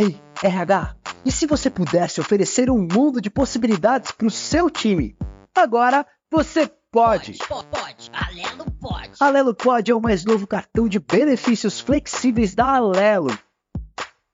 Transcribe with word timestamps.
Ei, 0.00 0.18
RH, 0.42 0.96
e 1.26 1.30
se 1.30 1.46
você 1.46 1.68
pudesse 1.68 2.22
oferecer 2.22 2.70
um 2.70 2.88
mundo 2.90 3.20
de 3.20 3.28
possibilidades 3.28 4.10
para 4.10 4.26
o 4.26 4.30
seu 4.30 4.70
time? 4.70 5.14
Agora 5.54 6.06
você 6.30 6.66
pode. 6.90 7.36
Pode, 7.46 7.68
pode. 7.68 8.10
Alelo 8.10 8.64
pode. 8.80 9.10
Alelo 9.20 9.54
Pode 9.54 9.90
é 9.90 9.94
o 9.94 10.00
mais 10.00 10.24
novo 10.24 10.46
cartão 10.46 10.88
de 10.88 10.98
benefícios 10.98 11.80
flexíveis 11.80 12.54
da 12.54 12.76
Alelo. 12.76 13.38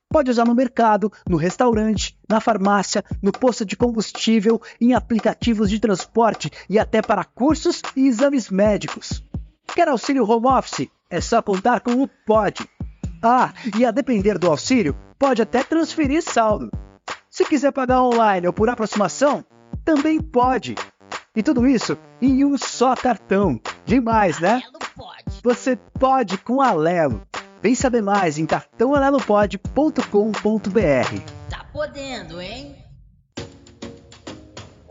Pode 0.09 0.31
usar 0.31 0.45
no 0.45 0.55
mercado, 0.55 1.11
no 1.27 1.35
restaurante, 1.35 2.17
na 2.29 2.39
farmácia, 2.39 3.03
no 3.21 3.33
posto 3.33 3.65
de 3.65 3.75
combustível, 3.75 4.61
em 4.79 4.93
aplicativos 4.93 5.69
de 5.69 5.81
transporte 5.81 6.49
e 6.69 6.79
até 6.79 7.01
para 7.01 7.25
cursos 7.25 7.81
e 7.93 8.07
exames 8.07 8.49
médicos. 8.49 9.21
Quer 9.75 9.89
auxílio 9.89 10.23
home 10.23 10.47
office? 10.47 10.87
É 11.09 11.19
só 11.19 11.41
contar 11.41 11.81
com 11.81 12.01
o 12.01 12.07
Pode. 12.25 12.65
Ah, 13.21 13.53
e 13.77 13.85
a 13.85 13.91
depender 13.91 14.37
do 14.37 14.49
auxílio, 14.49 14.95
pode 15.17 15.41
até 15.41 15.63
transferir 15.63 16.21
saldo. 16.21 16.69
Se 17.29 17.45
quiser 17.45 17.71
pagar 17.71 18.03
online 18.03 18.47
ou 18.47 18.53
por 18.53 18.69
aproximação, 18.69 19.43
também 19.83 20.21
pode. 20.21 20.75
E 21.35 21.43
tudo 21.43 21.67
isso 21.67 21.97
em 22.21 22.43
um 22.43 22.57
só 22.57 22.95
cartão. 22.95 23.59
Demais, 23.85 24.39
né? 24.39 24.61
Você 25.43 25.77
pode 25.99 26.37
com 26.37 26.61
a 26.61 26.69
Alelo. 26.69 27.21
Vem 27.61 27.75
saber 27.75 28.01
mais 28.01 28.37
em 28.37 28.45
cartãoalelopod.com.br. 28.45 31.21
Tá 31.49 31.65
podendo, 31.71 32.41
hein? 32.41 32.75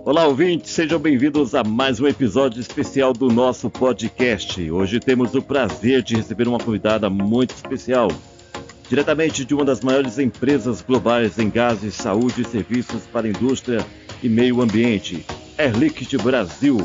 Olá, 0.07 0.25
ouvintes, 0.25 0.71
sejam 0.71 1.01
bem-vindos 1.01 1.53
a 1.53 1.65
mais 1.65 1.99
um 1.99 2.07
episódio 2.07 2.61
especial 2.61 3.13
do 3.13 3.27
nosso 3.27 3.69
podcast. 3.69 4.71
Hoje 4.71 5.01
temos 5.01 5.35
o 5.35 5.43
prazer 5.43 6.01
de 6.01 6.15
receber 6.15 6.47
uma 6.47 6.61
convidada 6.61 7.11
muito 7.11 7.53
especial, 7.57 8.13
diretamente 8.89 9.45
de 9.45 9.53
uma 9.53 9.65
das 9.65 9.81
maiores 9.81 10.21
empresas 10.21 10.81
globais 10.81 11.41
em 11.41 11.51
gases, 11.51 11.95
saúde 11.95 12.43
e 12.43 12.45
serviços 12.45 13.03
para 13.13 13.27
indústria 13.27 13.85
e 14.23 14.29
meio 14.29 14.63
ambiente, 14.63 15.27
Air 15.59 15.77
Liquide 15.77 16.19
Brasil. 16.19 16.79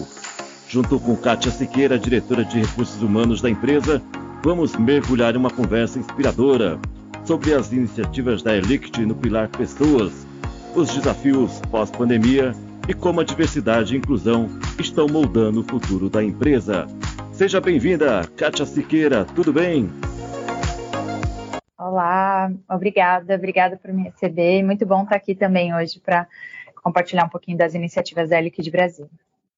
Junto 0.68 1.00
com 1.00 1.16
Kátia 1.16 1.52
Siqueira, 1.52 2.00
diretora 2.00 2.44
de 2.44 2.58
recursos 2.58 3.04
humanos 3.04 3.40
da 3.40 3.52
empresa, 3.52 4.02
vamos 4.44 4.76
mergulhar 4.76 5.36
em 5.36 5.38
uma 5.38 5.52
conversa 5.52 6.00
inspiradora 6.00 6.80
sobre 7.24 7.54
as 7.54 7.72
iniciativas 7.72 8.42
da 8.42 8.54
Air 8.54 8.66
Liquide 8.66 9.06
no 9.06 9.14
pilar 9.14 9.48
Pessoas, 9.48 10.26
os 10.74 10.90
desafios 10.92 11.62
pós-pandemia 11.70 12.56
e 12.92 12.94
como 12.94 13.22
a 13.22 13.24
diversidade 13.24 13.96
e 13.96 13.98
inclusão 13.98 14.50
estão 14.78 15.08
moldando 15.08 15.62
o 15.62 15.64
futuro 15.64 16.10
da 16.10 16.22
empresa. 16.22 16.86
Seja 17.32 17.62
bem-vinda, 17.62 18.28
Kátia 18.36 18.66
Siqueira, 18.66 19.24
tudo 19.24 19.54
bem? 19.54 19.90
Olá, 21.78 22.52
obrigada, 22.70 23.34
obrigada 23.34 23.78
por 23.78 23.94
me 23.94 24.04
receber. 24.04 24.62
Muito 24.62 24.86
bom 24.86 25.04
estar 25.04 25.16
aqui 25.16 25.34
também 25.34 25.74
hoje 25.74 26.02
para 26.02 26.28
compartilhar 26.84 27.24
um 27.24 27.30
pouquinho 27.30 27.58
das 27.58 27.74
iniciativas 27.74 28.30
da 28.30 28.42
Liquid 28.42 28.70
Brasil. 28.70 29.10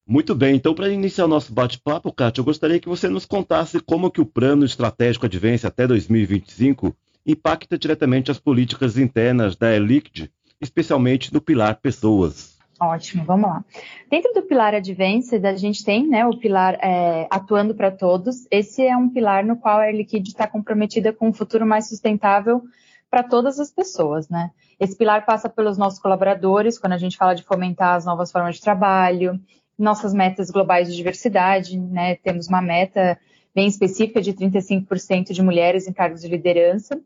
Muito 0.06 0.32
bem, 0.32 0.54
então 0.54 0.72
para 0.72 0.88
iniciar 0.88 1.24
o 1.24 1.28
nosso 1.28 1.52
bate-papo, 1.52 2.12
Kátia, 2.12 2.40
eu 2.40 2.44
gostaria 2.44 2.78
que 2.78 2.88
você 2.88 3.08
nos 3.08 3.26
contasse 3.26 3.80
como 3.80 4.12
que 4.12 4.20
o 4.20 4.26
Plano 4.26 4.64
Estratégico 4.64 5.26
Advance 5.26 5.66
até 5.66 5.88
2025 5.88 6.94
impacta 7.26 7.76
diretamente 7.76 8.30
as 8.30 8.38
políticas 8.38 8.96
internas 8.96 9.56
da 9.56 9.70
Air 9.70 9.82
Liquide, 9.82 10.30
especialmente 10.60 11.34
no 11.34 11.40
pilar 11.40 11.80
Pessoas. 11.82 12.53
Ótimo, 12.80 13.24
vamos 13.24 13.48
lá. 13.48 13.64
Dentro 14.10 14.32
do 14.32 14.42
pilar 14.42 14.74
Advanced, 14.74 15.44
a 15.44 15.54
gente 15.54 15.84
tem 15.84 16.06
né, 16.08 16.26
o 16.26 16.36
pilar 16.36 16.74
é, 16.82 17.26
Atuando 17.30 17.74
para 17.74 17.90
Todos. 17.90 18.46
Esse 18.50 18.84
é 18.84 18.96
um 18.96 19.08
pilar 19.08 19.44
no 19.44 19.56
qual 19.56 19.78
a 19.78 19.84
Air 19.84 19.96
Liquide 19.96 20.30
está 20.30 20.46
comprometida 20.46 21.12
com 21.12 21.28
um 21.28 21.32
futuro 21.32 21.64
mais 21.64 21.88
sustentável 21.88 22.62
para 23.08 23.22
todas 23.22 23.60
as 23.60 23.70
pessoas, 23.70 24.28
né? 24.28 24.50
Esse 24.80 24.96
pilar 24.96 25.24
passa 25.24 25.48
pelos 25.48 25.78
nossos 25.78 26.00
colaboradores, 26.00 26.78
quando 26.80 26.94
a 26.94 26.98
gente 26.98 27.16
fala 27.16 27.32
de 27.32 27.44
fomentar 27.44 27.94
as 27.94 28.04
novas 28.04 28.32
formas 28.32 28.56
de 28.56 28.60
trabalho, 28.60 29.40
nossas 29.78 30.12
metas 30.12 30.50
globais 30.50 30.88
de 30.88 30.96
diversidade, 30.96 31.78
né? 31.78 32.16
Temos 32.16 32.48
uma 32.48 32.60
meta 32.60 33.16
bem 33.54 33.68
específica 33.68 34.20
de 34.20 34.32
35% 34.32 35.32
de 35.32 35.42
mulheres 35.42 35.86
em 35.86 35.92
cargos 35.92 36.22
de 36.22 36.28
liderança. 36.28 37.00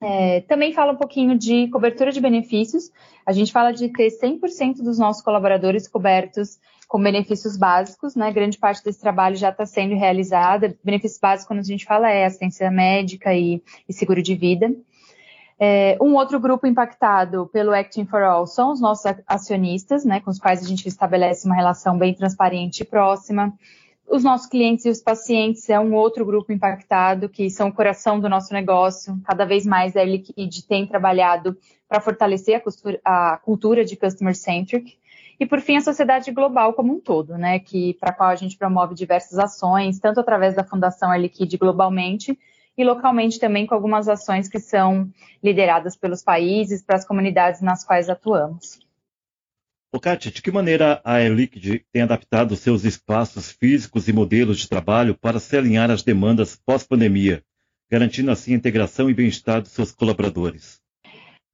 É, 0.00 0.42
também 0.42 0.72
fala 0.72 0.92
um 0.92 0.96
pouquinho 0.96 1.36
de 1.36 1.68
cobertura 1.68 2.12
de 2.12 2.20
benefícios. 2.20 2.90
A 3.26 3.32
gente 3.32 3.52
fala 3.52 3.72
de 3.72 3.88
ter 3.88 4.10
100% 4.10 4.76
dos 4.76 4.98
nossos 4.98 5.22
colaboradores 5.22 5.88
cobertos 5.88 6.58
com 6.86 7.02
benefícios 7.02 7.56
básicos, 7.56 8.14
né? 8.14 8.32
Grande 8.32 8.56
parte 8.56 8.82
desse 8.82 9.00
trabalho 9.00 9.36
já 9.36 9.50
está 9.50 9.66
sendo 9.66 9.94
realizada. 9.94 10.76
Benefícios 10.82 11.20
básicos, 11.20 11.46
quando 11.46 11.60
a 11.60 11.64
gente 11.64 11.84
fala, 11.84 12.10
é 12.10 12.24
assistência 12.24 12.70
médica 12.70 13.34
e, 13.34 13.62
e 13.88 13.92
seguro 13.92 14.22
de 14.22 14.34
vida. 14.34 14.72
É, 15.60 15.98
um 16.00 16.14
outro 16.14 16.38
grupo 16.38 16.68
impactado 16.68 17.48
pelo 17.52 17.74
Acting 17.74 18.06
for 18.06 18.22
All 18.22 18.46
são 18.46 18.72
os 18.72 18.80
nossos 18.80 19.12
acionistas, 19.26 20.04
né, 20.04 20.20
com 20.20 20.30
os 20.30 20.38
quais 20.38 20.62
a 20.62 20.68
gente 20.68 20.86
estabelece 20.86 21.46
uma 21.46 21.56
relação 21.56 21.98
bem 21.98 22.14
transparente 22.14 22.80
e 22.80 22.84
próxima. 22.84 23.52
Os 24.10 24.24
nossos 24.24 24.46
clientes 24.46 24.86
e 24.86 24.88
os 24.88 25.02
pacientes 25.02 25.68
é 25.68 25.78
um 25.78 25.94
outro 25.94 26.24
grupo 26.24 26.50
impactado, 26.50 27.28
que 27.28 27.50
são 27.50 27.68
o 27.68 27.72
coração 27.72 28.18
do 28.18 28.26
nosso 28.26 28.54
negócio. 28.54 29.20
Cada 29.22 29.44
vez 29.44 29.66
mais 29.66 29.94
a 29.94 30.00
Air 30.00 30.08
Liquide 30.08 30.66
tem 30.66 30.86
trabalhado 30.86 31.54
para 31.86 32.00
fortalecer 32.00 32.56
a, 32.56 32.60
costura, 32.60 32.98
a, 33.04 33.36
cultura 33.36 33.84
de 33.84 33.96
customer 33.96 34.34
centric. 34.34 34.96
E 35.38 35.44
por 35.44 35.60
fim, 35.60 35.76
a 35.76 35.82
sociedade 35.82 36.32
global 36.32 36.72
como 36.72 36.94
um 36.94 36.98
todo, 36.98 37.36
né, 37.36 37.58
que 37.58 37.94
para 38.00 38.10
a 38.10 38.14
qual 38.14 38.30
a 38.30 38.34
gente 38.34 38.56
promove 38.56 38.94
diversas 38.94 39.38
ações, 39.38 40.00
tanto 40.00 40.20
através 40.20 40.54
da 40.54 40.64
Fundação 40.64 41.10
Air 41.10 41.20
Liquide 41.20 41.58
globalmente, 41.58 42.36
e 42.78 42.84
localmente 42.84 43.38
também 43.38 43.66
com 43.66 43.74
algumas 43.74 44.08
ações 44.08 44.48
que 44.48 44.58
são 44.58 45.10
lideradas 45.44 45.96
pelos 45.96 46.22
países, 46.22 46.82
para 46.82 46.96
as 46.96 47.04
comunidades 47.04 47.60
nas 47.60 47.84
quais 47.84 48.08
atuamos. 48.08 48.87
Ô, 49.90 49.98
Kátia, 49.98 50.30
de 50.30 50.42
que 50.42 50.50
maneira 50.50 51.00
a 51.02 51.14
Air 51.14 51.32
Liquide 51.32 51.82
tem 51.90 52.02
adaptado 52.02 52.54
seus 52.54 52.84
espaços 52.84 53.50
físicos 53.50 54.06
e 54.06 54.12
modelos 54.12 54.58
de 54.58 54.68
trabalho 54.68 55.16
para 55.16 55.40
se 55.40 55.56
alinhar 55.56 55.90
às 55.90 56.02
demandas 56.02 56.60
pós-pandemia, 56.66 57.42
garantindo 57.90 58.30
assim 58.30 58.52
a 58.52 58.56
integração 58.56 59.08
e 59.08 59.14
bem-estar 59.14 59.62
dos 59.62 59.70
seus 59.70 59.90
colaboradores? 59.90 60.78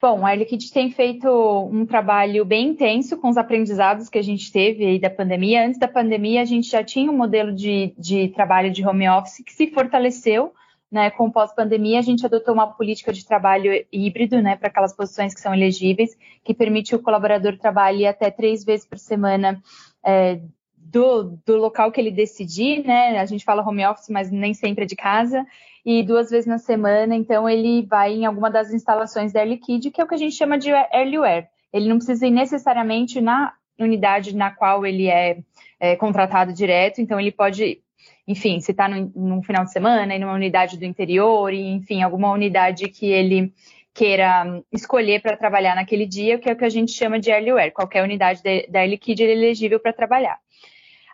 Bom, 0.02 0.26
a 0.26 0.30
Air 0.30 0.40
Liquide 0.40 0.72
tem 0.72 0.90
feito 0.90 1.28
um 1.28 1.86
trabalho 1.86 2.44
bem 2.44 2.70
intenso 2.70 3.16
com 3.18 3.28
os 3.28 3.36
aprendizados 3.36 4.08
que 4.08 4.18
a 4.18 4.22
gente 4.22 4.50
teve 4.50 4.84
aí 4.84 4.98
da 4.98 5.08
pandemia. 5.08 5.64
Antes 5.64 5.78
da 5.78 5.86
pandemia, 5.86 6.42
a 6.42 6.44
gente 6.44 6.68
já 6.68 6.82
tinha 6.82 7.12
um 7.12 7.16
modelo 7.16 7.54
de, 7.54 7.94
de 7.96 8.30
trabalho 8.30 8.72
de 8.72 8.84
home 8.84 9.08
office 9.08 9.44
que 9.44 9.52
se 9.52 9.68
fortaleceu 9.68 10.52
né, 10.94 11.10
com 11.10 11.28
pós-pandemia, 11.28 11.98
a 11.98 12.02
gente 12.02 12.24
adotou 12.24 12.54
uma 12.54 12.68
política 12.68 13.12
de 13.12 13.26
trabalho 13.26 13.84
híbrido, 13.90 14.40
né, 14.40 14.54
para 14.54 14.68
aquelas 14.68 14.94
posições 14.94 15.34
que 15.34 15.40
são 15.40 15.52
elegíveis, 15.52 16.16
que 16.44 16.54
permite 16.54 16.94
o 16.94 17.02
colaborador 17.02 17.58
trabalhe 17.58 18.06
até 18.06 18.30
três 18.30 18.64
vezes 18.64 18.86
por 18.86 18.96
semana 18.96 19.60
é, 20.04 20.40
do, 20.78 21.36
do, 21.44 21.56
local 21.56 21.90
que 21.90 22.00
ele 22.00 22.12
decidir, 22.12 22.86
né? 22.86 23.18
A 23.18 23.26
gente 23.26 23.44
fala 23.44 23.68
home 23.68 23.84
office, 23.84 24.08
mas 24.08 24.30
nem 24.30 24.54
sempre 24.54 24.84
é 24.84 24.86
de 24.86 24.94
casa, 24.94 25.44
e 25.84 26.00
duas 26.04 26.30
vezes 26.30 26.46
na 26.46 26.58
semana, 26.58 27.16
então 27.16 27.48
ele 27.48 27.84
vai 27.84 28.12
em 28.12 28.24
alguma 28.24 28.48
das 28.48 28.72
instalações 28.72 29.32
da 29.32 29.40
Air 29.40 29.58
que 29.58 30.00
é 30.00 30.04
o 30.04 30.06
que 30.06 30.14
a 30.14 30.18
gente 30.18 30.36
chama 30.36 30.56
de 30.56 30.70
Airlyware. 30.70 31.48
Ele 31.72 31.88
não 31.88 31.96
precisa 31.96 32.24
ir 32.24 32.30
necessariamente 32.30 33.20
na 33.20 33.52
unidade 33.76 34.36
na 34.36 34.52
qual 34.52 34.86
ele 34.86 35.08
é, 35.08 35.38
é 35.80 35.96
contratado 35.96 36.52
direto, 36.52 37.00
então 37.00 37.18
ele 37.18 37.32
pode 37.32 37.82
enfim, 38.26 38.60
se 38.60 38.70
está 38.70 38.88
num 38.88 39.42
final 39.42 39.64
de 39.64 39.72
semana, 39.72 40.14
em 40.14 40.24
uma 40.24 40.32
unidade 40.32 40.78
do 40.78 40.84
interior, 40.84 41.52
e, 41.52 41.72
enfim, 41.72 42.02
alguma 42.02 42.30
unidade 42.30 42.88
que 42.88 43.06
ele 43.06 43.52
queira 43.92 44.62
escolher 44.72 45.22
para 45.22 45.36
trabalhar 45.36 45.76
naquele 45.76 46.06
dia, 46.06 46.38
que 46.38 46.48
é 46.48 46.52
o 46.52 46.56
que 46.56 46.64
a 46.64 46.70
gente 46.70 46.92
chama 46.92 47.20
de 47.20 47.30
earlyware. 47.30 47.72
Qualquer 47.72 48.02
unidade 48.02 48.42
da 48.68 48.84
Liquide 48.84 49.22
é 49.22 49.30
elegível 49.30 49.78
para 49.78 49.92
trabalhar. 49.92 50.38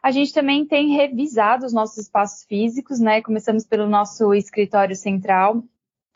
A 0.03 0.11
gente 0.11 0.33
também 0.33 0.65
tem 0.65 0.95
revisado 0.95 1.67
os 1.67 1.75
nossos 1.75 1.99
espaços 1.99 2.45
físicos, 2.45 2.99
né? 2.99 3.21
Começamos 3.21 3.67
pelo 3.67 3.87
nosso 3.87 4.33
escritório 4.33 4.97
central, 4.97 5.63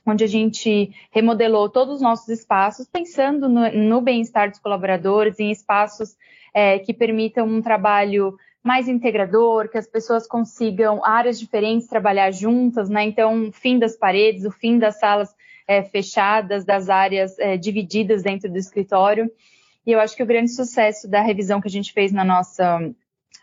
onde 0.06 0.24
a 0.24 0.26
gente 0.26 0.90
remodelou 1.10 1.68
todos 1.68 1.96
os 1.96 2.00
nossos 2.00 2.28
espaços, 2.28 2.88
pensando 2.88 3.46
no, 3.46 3.70
no 3.70 4.00
bem-estar 4.00 4.48
dos 4.48 4.58
colaboradores, 4.58 5.38
em 5.38 5.50
espaços 5.50 6.16
é, 6.54 6.78
que 6.78 6.94
permitam 6.94 7.46
um 7.46 7.60
trabalho 7.60 8.38
mais 8.64 8.88
integrador, 8.88 9.68
que 9.68 9.76
as 9.76 9.86
pessoas 9.86 10.26
consigam 10.26 11.04
áreas 11.04 11.38
diferentes 11.38 11.86
trabalhar 11.86 12.30
juntas, 12.30 12.88
né? 12.88 13.04
Então, 13.04 13.48
o 13.48 13.52
fim 13.52 13.78
das 13.78 13.94
paredes, 13.94 14.46
o 14.46 14.50
fim 14.50 14.78
das 14.78 14.98
salas 14.98 15.34
é, 15.68 15.82
fechadas, 15.82 16.64
das 16.64 16.88
áreas 16.88 17.38
é, 17.38 17.58
divididas 17.58 18.22
dentro 18.22 18.50
do 18.50 18.56
escritório. 18.56 19.30
E 19.86 19.92
eu 19.92 20.00
acho 20.00 20.16
que 20.16 20.22
o 20.22 20.26
grande 20.26 20.50
sucesso 20.50 21.06
da 21.06 21.20
revisão 21.20 21.60
que 21.60 21.68
a 21.68 21.70
gente 21.70 21.92
fez 21.92 22.10
na 22.10 22.24
nossa 22.24 22.80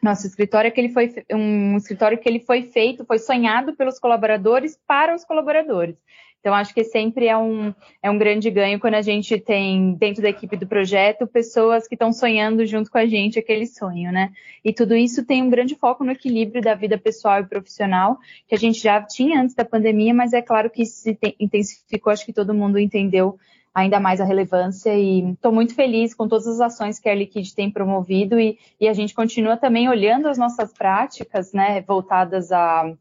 nosso 0.02 0.26
escritório 0.26 0.68
é 0.68 0.72
que 0.72 0.82
ele 0.82 0.90
foi 0.90 1.14
um 1.32 1.78
escritório 1.78 2.18
que 2.18 2.28
ele 2.28 2.40
foi 2.40 2.64
feito, 2.64 3.06
foi 3.06 3.20
sonhado 3.20 3.76
pelos 3.76 4.00
colaboradores 4.00 4.76
para 4.88 5.14
os 5.14 5.24
colaboradores. 5.24 5.96
Então, 6.42 6.56
acho 6.56 6.74
que 6.74 6.84
sempre 6.84 7.28
é 7.28 7.38
um, 7.38 7.72
é 8.02 8.10
um 8.10 8.18
grande 8.18 8.50
ganho 8.50 8.80
quando 8.80 8.96
a 8.96 9.02
gente 9.02 9.40
tem 9.40 9.94
dentro 9.94 10.24
da 10.24 10.30
equipe 10.30 10.58
do 10.58 10.66
projeto 10.66 11.28
pessoas 11.28 11.88
que 11.88 11.94
estão 11.94 12.12
sonhando 12.12 12.66
junto 12.66 12.90
com 12.90 12.98
a 12.98 13.06
gente 13.06 13.38
aquele 13.38 13.68
sonho, 13.68 14.12
né? 14.12 14.32
E 14.66 14.74
tudo 14.74 14.96
isso 14.96 15.24
tem 15.24 15.44
um 15.44 15.52
grande 15.52 15.76
foco 15.76 16.04
no 16.04 16.12
equilíbrio 16.12 16.60
da 16.60 16.74
vida 16.74 16.98
pessoal 16.98 17.42
e 17.42 17.46
profissional, 17.46 18.18
que 18.48 18.56
a 18.56 18.58
gente 18.58 18.82
já 18.82 19.00
tinha 19.04 19.40
antes 19.40 19.54
da 19.54 19.64
pandemia, 19.64 20.16
mas 20.16 20.34
é 20.34 20.42
claro 20.42 20.68
que 20.72 20.82
isso 20.82 20.96
se 20.96 21.18
intensificou, 21.40 22.12
acho 22.12 22.26
que 22.26 22.34
todo 22.34 22.56
mundo 22.56 22.80
entendeu 22.80 23.38
ainda 23.74 24.00
mais 24.00 24.20
a 24.20 24.26
relevância 24.26 24.96
e 24.96 25.32
estou 25.32 25.52
muito 25.52 25.76
feliz 25.76 26.14
com 26.14 26.28
todas 26.28 26.48
as 26.48 26.60
ações 26.60 27.00
que 27.00 27.08
a 27.08 27.16
Liquid 27.16 27.54
tem 27.54 27.70
promovido 27.70 28.40
e, 28.40 28.58
e, 28.80 28.88
a 28.88 28.94
gente 28.94 29.14
continua 29.14 29.56
também 29.56 29.88
olhando 29.88 30.28
as 30.28 30.40
nossas 30.40 30.74
práticas, 30.74 31.54
né, 31.54 31.82
voltadas 31.82 32.52
a, 32.52 32.92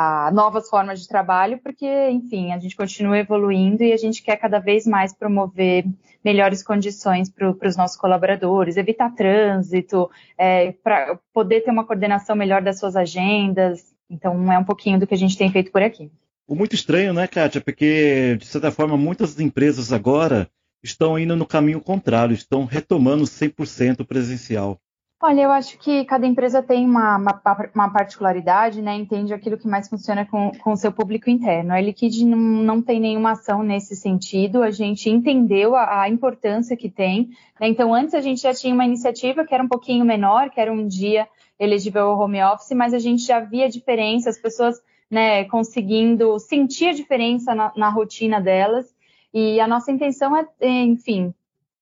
a 0.00 0.30
novas 0.30 0.68
formas 0.70 1.00
de 1.00 1.08
trabalho, 1.08 1.58
porque, 1.58 2.08
enfim, 2.08 2.52
a 2.52 2.58
gente 2.60 2.76
continua 2.76 3.18
evoluindo 3.18 3.82
e 3.82 3.92
a 3.92 3.96
gente 3.96 4.22
quer 4.22 4.36
cada 4.36 4.60
vez 4.60 4.86
mais 4.86 5.12
promover 5.12 5.86
melhores 6.24 6.62
condições 6.62 7.28
para 7.28 7.50
os 7.68 7.76
nossos 7.76 7.96
colaboradores, 7.96 8.76
evitar 8.76 9.12
trânsito, 9.16 10.08
é, 10.38 10.70
para 10.84 11.18
poder 11.34 11.62
ter 11.62 11.72
uma 11.72 11.84
coordenação 11.84 12.36
melhor 12.36 12.62
das 12.62 12.78
suas 12.78 12.94
agendas. 12.94 13.92
Então, 14.08 14.52
é 14.52 14.56
um 14.56 14.62
pouquinho 14.62 15.00
do 15.00 15.06
que 15.06 15.14
a 15.14 15.18
gente 15.18 15.36
tem 15.36 15.50
feito 15.50 15.72
por 15.72 15.82
aqui. 15.82 16.12
O 16.46 16.54
muito 16.54 16.76
estranho, 16.76 17.12
né, 17.12 17.26
Kátia? 17.26 17.60
Porque, 17.60 18.36
de 18.38 18.46
certa 18.46 18.70
forma, 18.70 18.96
muitas 18.96 19.40
empresas 19.40 19.92
agora 19.92 20.48
estão 20.80 21.18
indo 21.18 21.34
no 21.34 21.44
caminho 21.44 21.80
contrário, 21.80 22.34
estão 22.34 22.64
retomando 22.64 23.24
100% 23.24 24.06
presencial. 24.06 24.80
Olha, 25.20 25.42
eu 25.42 25.50
acho 25.50 25.76
que 25.78 26.04
cada 26.04 26.24
empresa 26.28 26.62
tem 26.62 26.86
uma, 26.86 27.16
uma, 27.16 27.42
uma, 27.74 27.92
particularidade, 27.92 28.80
né? 28.80 28.94
Entende 28.94 29.34
aquilo 29.34 29.58
que 29.58 29.66
mais 29.66 29.88
funciona 29.88 30.24
com, 30.24 30.52
o 30.64 30.76
seu 30.76 30.92
público 30.92 31.28
interno. 31.28 31.72
A 31.72 31.80
Liquid 31.80 32.22
não, 32.22 32.36
não 32.38 32.80
tem 32.80 33.00
nenhuma 33.00 33.32
ação 33.32 33.64
nesse 33.64 33.96
sentido. 33.96 34.62
A 34.62 34.70
gente 34.70 35.10
entendeu 35.10 35.74
a, 35.74 36.02
a 36.02 36.08
importância 36.08 36.76
que 36.76 36.88
tem. 36.88 37.30
Né? 37.60 37.66
Então, 37.66 37.92
antes 37.92 38.14
a 38.14 38.20
gente 38.20 38.42
já 38.42 38.54
tinha 38.54 38.72
uma 38.72 38.84
iniciativa 38.84 39.44
que 39.44 39.52
era 39.52 39.62
um 39.62 39.68
pouquinho 39.68 40.04
menor, 40.04 40.50
que 40.50 40.60
era 40.60 40.72
um 40.72 40.86
dia 40.86 41.26
elegível 41.58 42.10
ao 42.10 42.18
home 42.20 42.40
office, 42.40 42.70
mas 42.76 42.94
a 42.94 42.98
gente 43.00 43.24
já 43.24 43.40
via 43.40 43.68
diferença, 43.68 44.30
as 44.30 44.38
pessoas 44.38 44.80
né, 45.10 45.44
conseguindo 45.46 46.38
sentir 46.38 46.90
a 46.90 46.92
diferença 46.92 47.56
na, 47.56 47.72
na 47.76 47.88
rotina 47.88 48.40
delas. 48.40 48.94
E 49.34 49.58
a 49.58 49.66
nossa 49.66 49.90
intenção 49.90 50.36
é, 50.36 50.46
enfim, 50.60 51.34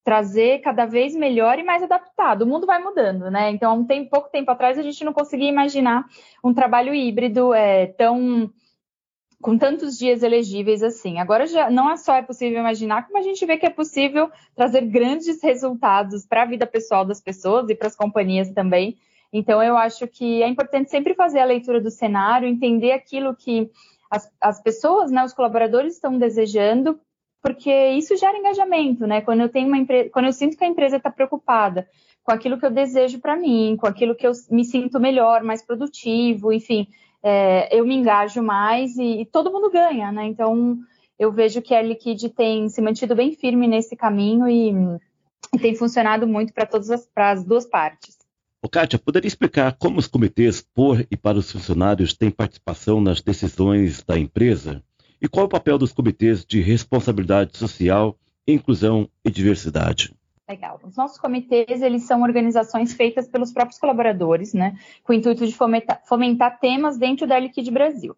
trazer 0.07 0.61
cada 0.61 0.87
vez 0.87 1.17
melhor 1.17 1.59
e 1.59 1.65
mais 1.65 1.83
adaptado. 1.83 2.43
O 2.43 2.47
mundo 2.47 2.65
vai 2.65 2.81
mudando, 2.81 3.29
né? 3.29 3.51
Então, 3.51 3.73
há 3.73 3.75
um 3.75 3.85
tempo, 3.85 4.09
pouco 4.09 4.31
tempo 4.31 4.49
atrás, 4.53 4.79
a 4.79 4.83
gente 4.83 5.05
não 5.05 5.13
conseguia 5.13 5.49
imaginar 5.49 6.05
um 6.45 6.55
trabalho 6.55 6.95
híbrido 6.95 7.53
é, 7.53 7.89
tão 7.89 8.49
com 9.43 9.59
tantos 9.59 9.99
dias 9.99 10.23
elegíveis 10.23 10.81
assim. 10.81 11.19
Agora 11.19 11.45
já 11.45 11.69
não 11.69 11.91
é 11.91 11.97
só 11.97 12.15
é 12.15 12.23
possível 12.23 12.61
imaginar, 12.61 13.05
como 13.05 13.19
a 13.19 13.23
gente 13.23 13.45
vê 13.45 13.57
que 13.57 13.67
é 13.67 13.71
possível 13.71 14.31
trazer 14.55 14.83
grandes 14.83 15.43
resultados 15.43 16.25
para 16.25 16.43
a 16.43 16.47
vida 16.47 16.69
pessoal 16.69 17.05
das 17.05 17.21
pessoas 17.21 17.69
e 17.69 17.75
para 17.75 17.89
as 17.89 17.97
companhias 17.97 18.49
também. 18.53 18.97
Então, 19.33 19.61
eu 19.61 19.77
acho 19.77 20.07
que 20.07 20.41
é 20.41 20.47
importante 20.47 20.89
sempre 20.89 21.15
fazer 21.15 21.41
a 21.41 21.45
leitura 21.45 21.81
do 21.81 21.91
cenário, 21.91 22.47
entender 22.49 22.93
aquilo 22.93 23.35
que 23.35 23.69
as, 24.09 24.33
as 24.41 24.63
pessoas, 24.63 25.11
né, 25.11 25.25
os 25.25 25.33
colaboradores 25.33 25.95
estão 25.95 26.17
desejando 26.17 26.97
porque 27.43 27.91
isso 27.91 28.17
gera 28.17 28.37
engajamento, 28.37 29.07
né? 29.07 29.21
Quando 29.21 29.41
eu 29.41 29.49
tenho 29.49 29.69
uma 29.69 29.79
empresa, 29.79 30.11
quando 30.11 30.27
eu 30.27 30.33
sinto 30.33 30.57
que 30.57 30.65
a 30.65 30.69
empresa 30.69 30.97
está 30.97 31.11
preocupada 31.11 31.89
com 32.23 32.33
aquilo 32.33 32.59
que 32.59 32.67
eu 32.67 32.71
desejo 32.71 33.21
para 33.21 33.37
mim, 33.37 33.77
com 33.79 33.87
aquilo 33.87 34.15
que 34.15 34.27
eu 34.27 34.33
me 34.51 34.65
sinto 34.65 34.99
melhor, 34.99 35.45
mais 35.45 35.63
produtivo, 35.63 36.53
enfim, 36.53 36.89
é, 37.23 37.77
eu 37.77 37.87
me 37.87 37.95
engajo 37.95 38.43
mais 38.43 38.97
e, 38.97 39.21
e, 39.21 39.27
todo 39.27 39.51
mundo 39.51 39.71
ganha, 39.71 40.11
né? 40.11 40.27
Então 40.27 40.79
eu 41.19 41.33
vejo 41.33 41.63
que 41.63 41.75
a 41.75 41.83
Liquid 41.83 42.25
tem 42.31 42.69
se 42.69 42.81
mantido 42.81 43.15
bem 43.15 43.33
firme 43.33 43.67
nesse 43.69 43.97
caminho 43.97 44.49
e, 44.49 44.73
e 45.55 45.59
tem 45.59 45.75
funcionado 45.75 46.27
muito 46.27 46.53
para 46.53 46.67
todas 46.67 46.91
as, 46.91 47.09
as 47.15 47.45
duas 47.45 47.65
partes. 47.65 48.17
Ô, 48.63 48.69
Kátia, 48.69 48.99
poderia 48.99 49.29
explicar 49.29 49.77
como 49.79 49.99
os 49.99 50.09
comitês 50.09 50.61
por 50.61 51.07
e 51.09 51.17
para 51.17 51.39
os 51.39 51.53
funcionários 51.53 52.13
têm 52.13 52.31
participação 52.31 53.01
nas 53.01 53.21
decisões 53.21 54.03
da 54.03 54.19
empresa? 54.19 54.83
E 55.21 55.29
qual 55.29 55.45
é 55.45 55.47
o 55.47 55.51
papel 55.51 55.79
dos 55.79 55.93
comitês 55.93 56.45
de 56.45 56.61
responsabilidade 56.61 57.57
social, 57.57 58.17
inclusão 58.47 59.09
e 59.25 59.31
diversidade? 59.31 60.15
Legal. 60.49 60.79
Os 60.85 60.97
nossos 60.97 61.19
comitês, 61.19 61.83
eles 61.83 62.05
são 62.05 62.23
organizações 62.23 62.93
feitas 62.93 63.27
pelos 63.27 63.53
próprios 63.53 63.81
colaboradores, 63.81 64.55
né, 64.55 64.79
com 65.03 65.13
o 65.13 65.17
intuito 65.17 65.45
de 65.45 65.53
fomentar, 65.53 66.01
fomentar 66.07 66.61
temas 66.61 66.97
dentro 66.97 67.27
da 67.27 67.39
Liquid 67.39 67.69
Brasil. 67.71 68.17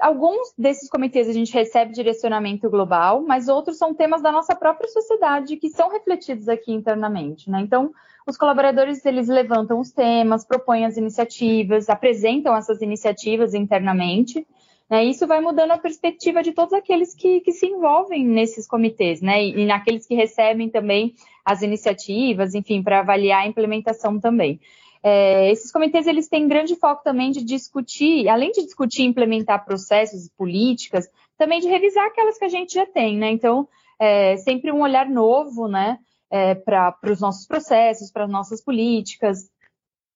Alguns 0.00 0.52
desses 0.58 0.88
comitês 0.88 1.28
a 1.28 1.32
gente 1.32 1.54
recebe 1.54 1.92
direcionamento 1.92 2.68
global, 2.68 3.22
mas 3.22 3.46
outros 3.46 3.78
são 3.78 3.94
temas 3.94 4.20
da 4.20 4.32
nossa 4.32 4.52
própria 4.56 4.88
sociedade 4.88 5.56
que 5.56 5.68
são 5.68 5.88
refletidos 5.88 6.48
aqui 6.48 6.72
internamente, 6.72 7.48
né? 7.48 7.60
Então, 7.60 7.92
os 8.26 8.36
colaboradores 8.36 9.04
eles 9.06 9.28
levantam 9.28 9.78
os 9.78 9.92
temas, 9.92 10.44
propõem 10.44 10.84
as 10.84 10.96
iniciativas, 10.96 11.88
apresentam 11.88 12.56
essas 12.56 12.82
iniciativas 12.82 13.54
internamente 13.54 14.44
né? 14.90 15.04
Isso 15.04 15.26
vai 15.26 15.40
mudando 15.40 15.72
a 15.72 15.78
perspectiva 15.78 16.42
de 16.42 16.52
todos 16.52 16.72
aqueles 16.72 17.14
que, 17.14 17.40
que 17.40 17.52
se 17.52 17.66
envolvem 17.66 18.24
nesses 18.24 18.66
comitês, 18.66 19.20
né? 19.20 19.42
E, 19.44 19.62
e 19.62 19.66
naqueles 19.66 20.06
que 20.06 20.14
recebem 20.14 20.68
também 20.68 21.14
as 21.44 21.62
iniciativas, 21.62 22.54
enfim, 22.54 22.82
para 22.82 23.00
avaliar 23.00 23.42
a 23.42 23.46
implementação 23.46 24.20
também. 24.20 24.60
É, 25.02 25.50
esses 25.50 25.70
comitês 25.70 26.06
eles 26.06 26.28
têm 26.28 26.48
grande 26.48 26.76
foco 26.76 27.02
também 27.02 27.30
de 27.30 27.44
discutir, 27.44 28.26
além 28.26 28.50
de 28.52 28.64
discutir 28.64 29.02
e 29.02 29.06
implementar 29.06 29.64
processos 29.64 30.24
e 30.26 30.30
políticas, 30.30 31.06
também 31.36 31.60
de 31.60 31.68
revisar 31.68 32.06
aquelas 32.06 32.38
que 32.38 32.44
a 32.44 32.48
gente 32.48 32.72
já 32.72 32.86
tem, 32.86 33.18
né? 33.18 33.30
Então, 33.30 33.68
é, 33.98 34.36
sempre 34.38 34.72
um 34.72 34.80
olhar 34.80 35.08
novo, 35.08 35.68
né? 35.68 35.98
É, 36.30 36.54
para 36.54 36.96
os 37.10 37.20
nossos 37.20 37.46
processos, 37.46 38.10
para 38.10 38.24
as 38.24 38.30
nossas 38.30 38.62
políticas, 38.64 39.50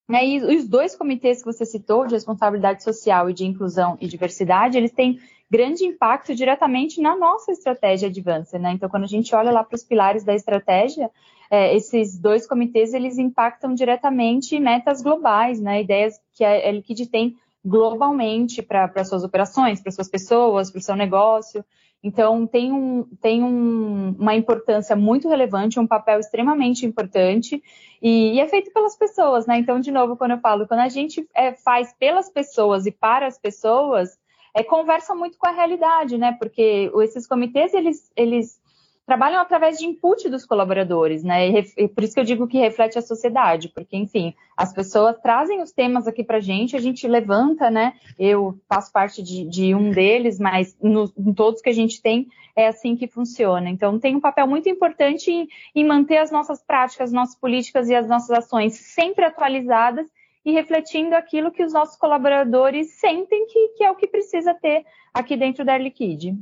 né, 0.09 0.27
e 0.27 0.39
os 0.57 0.67
dois 0.67 0.97
comitês 0.97 1.41
que 1.41 1.53
você 1.53 1.67
citou, 1.67 2.07
de 2.07 2.15
responsabilidade 2.15 2.83
social 2.83 3.29
e 3.29 3.35
de 3.35 3.45
inclusão 3.45 3.99
e 4.01 4.09
diversidade, 4.09 4.79
eles 4.79 4.93
têm 4.93 5.21
grande 5.51 5.85
impacto 5.85 6.35
diretamente 6.35 7.01
na 7.01 7.15
nossa 7.17 7.53
estratégia 7.53 8.11
de. 8.11 8.23
Né? 8.59 8.73
Então, 8.73 8.89
quando 8.89 9.05
a 9.05 9.09
gente 9.09 9.35
olha 9.35 9.51
lá 9.51 9.63
para 9.63 9.77
os 9.77 9.85
pilares 9.85 10.25
da 10.25 10.35
estratégia, 10.35 11.11
é, 11.51 11.75
esses 11.77 12.19
dois 12.19 12.47
comitês 12.47 12.95
eles 12.95 13.19
impactam 13.19 13.75
diretamente 13.75 14.59
metas 14.59 15.03
globais, 15.03 15.61
né? 15.61 15.83
ideias 15.83 16.21
que 16.35 16.45
a 16.45 16.71
Liquid 16.71 17.09
tem 17.11 17.37
globalmente 17.65 18.63
para 18.63 19.05
suas 19.05 19.25
operações, 19.25 19.81
para 19.81 19.93
suas 19.93 20.09
pessoas, 20.09 20.71
para 20.71 20.79
o 20.79 20.83
seu 20.83 20.97
negócio. 20.97 21.65
Então, 22.03 22.47
tem, 22.47 22.73
um, 22.73 23.05
tem 23.21 23.43
um, 23.43 24.15
uma 24.19 24.35
importância 24.35 24.95
muito 24.95 25.29
relevante, 25.29 25.81
um 25.81 25.87
papel 25.87 26.21
extremamente 26.21 26.87
importante, 26.87 27.63
e, 28.01 28.35
e, 28.35 28.41
é 28.41 28.47
feito 28.47 28.73
pelas 28.73 28.97
pessoas, 28.97 29.47
né? 29.47 29.59
Então, 29.59 29.81
de 29.81 29.91
novo, 29.91 30.17
quando 30.17 30.33
eu 30.33 30.39
falo, 30.39 30.67
quando 30.69 30.81
a 30.81 30.89
gente 30.89 31.29
é, 31.35 31.53
faz 31.53 31.93
pelas 31.99 32.31
pessoas 32.31 32.87
e 32.87 32.93
para 32.93 33.27
as 33.27 33.37
pessoas, 33.37 34.17
é, 34.55 34.63
conversa 34.63 35.15
muito 35.15 35.37
com 35.39 35.49
a 35.49 35.53
realidade, 35.53 36.17
né? 36.17 36.37
Porque 36.39 36.91
esses 37.03 37.27
comitês, 37.27 37.75
eles, 37.75 38.11
eles 38.17 38.61
trabalham 39.09 39.41
através 39.41 39.79
de 39.79 39.87
input 39.87 40.29
dos 40.29 40.45
colaboradores, 40.45 41.25
né? 41.25 41.49
E, 41.79 41.89
por 41.89 42.05
isso 42.05 42.13
que 42.13 42.21
eu 42.21 42.25
digo 42.25 42.47
que 42.47 42.59
reflete 42.59 42.99
a 42.99 43.03
sociedade, 43.03 43.71
porque, 43.71 43.97
enfim, 43.97 44.35
as 44.55 44.71
pessoas 44.71 45.19
trazem 45.23 45.63
os 45.63 45.73
temas 45.73 46.07
aqui 46.07 46.23
para 46.23 46.37
a 46.37 46.41
gente, 46.41 46.77
a 46.77 46.79
gente 46.79 47.09
levanta, 47.09 47.71
né? 47.71 47.95
Eu 48.19 48.61
faço 48.69 48.93
parte 48.93 49.23
de, 49.23 49.49
de 49.49 49.75
um 49.75 49.91
deles, 49.93 50.39
mas 50.39 50.77
no, 50.83 51.11
em 51.17 51.33
todos 51.33 51.63
que 51.63 51.71
a 51.71 51.75
gente 51.75 52.03
tem, 52.03 52.29
é 52.55 52.69
assim 52.69 52.97
que 52.97 53.09
funciona. 53.09 53.71
Então, 53.71 53.99
tem 53.99 54.15
um 54.15 54.21
papel 54.21 54.47
muito 54.47 54.69
importante 54.69 55.31
em, 55.31 55.49
em 55.75 55.87
manter 55.87 56.19
as 56.19 56.31
nossas 56.31 56.63
práticas, 56.63 57.11
nossas 57.11 57.35
políticas 57.35 57.89
e 57.89 57.95
as 57.95 58.07
nossas 58.07 58.31
ações 58.31 58.75
sempre 58.75 59.25
atualizadas 59.25 60.07
e 60.45 60.53
refletindo 60.53 61.15
aquilo 61.15 61.51
que 61.51 61.65
os 61.65 61.73
nossos 61.73 61.97
colaboradores 61.97 62.91
sentem 63.01 63.47
que, 63.47 63.69
que 63.69 63.85
é 63.85 63.91
o 63.91 63.97
que 63.97 64.07
precisa 64.07 64.53
ter 64.53 64.85
aqui 65.15 65.35
dentro 65.35 65.65
da 65.65 65.79
Liquide. 65.79 66.37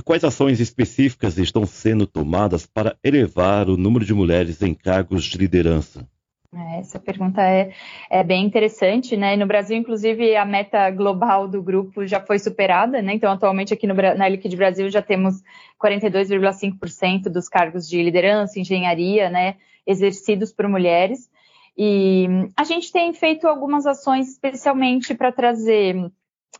E 0.00 0.02
quais 0.02 0.24
ações 0.24 0.60
específicas 0.60 1.36
estão 1.36 1.66
sendo 1.66 2.06
tomadas 2.06 2.64
para 2.64 2.96
elevar 3.04 3.68
o 3.68 3.76
número 3.76 4.02
de 4.02 4.14
mulheres 4.14 4.62
em 4.62 4.72
cargos 4.72 5.24
de 5.24 5.36
liderança? 5.36 6.08
É, 6.54 6.78
essa 6.78 6.98
pergunta 6.98 7.42
é, 7.42 7.74
é, 8.08 8.24
bem 8.24 8.46
interessante, 8.46 9.14
né? 9.14 9.36
No 9.36 9.46
Brasil, 9.46 9.76
inclusive, 9.76 10.34
a 10.36 10.46
meta 10.46 10.90
global 10.90 11.46
do 11.46 11.62
grupo 11.62 12.06
já 12.06 12.18
foi 12.18 12.38
superada, 12.38 13.02
né? 13.02 13.12
Então, 13.12 13.30
atualmente 13.30 13.74
aqui 13.74 13.86
no, 13.86 13.92
na 13.92 14.26
Liquid 14.26 14.56
Brasil 14.56 14.88
já 14.88 15.02
temos 15.02 15.42
42,5% 15.78 17.24
dos 17.24 17.46
cargos 17.46 17.86
de 17.86 18.02
liderança, 18.02 18.58
engenharia, 18.58 19.28
né? 19.28 19.56
Exercidos 19.86 20.50
por 20.50 20.66
mulheres. 20.66 21.30
E 21.76 22.26
a 22.56 22.64
gente 22.64 22.90
tem 22.90 23.12
feito 23.12 23.46
algumas 23.46 23.84
ações 23.84 24.30
especialmente 24.30 25.14
para 25.14 25.30
trazer 25.30 26.10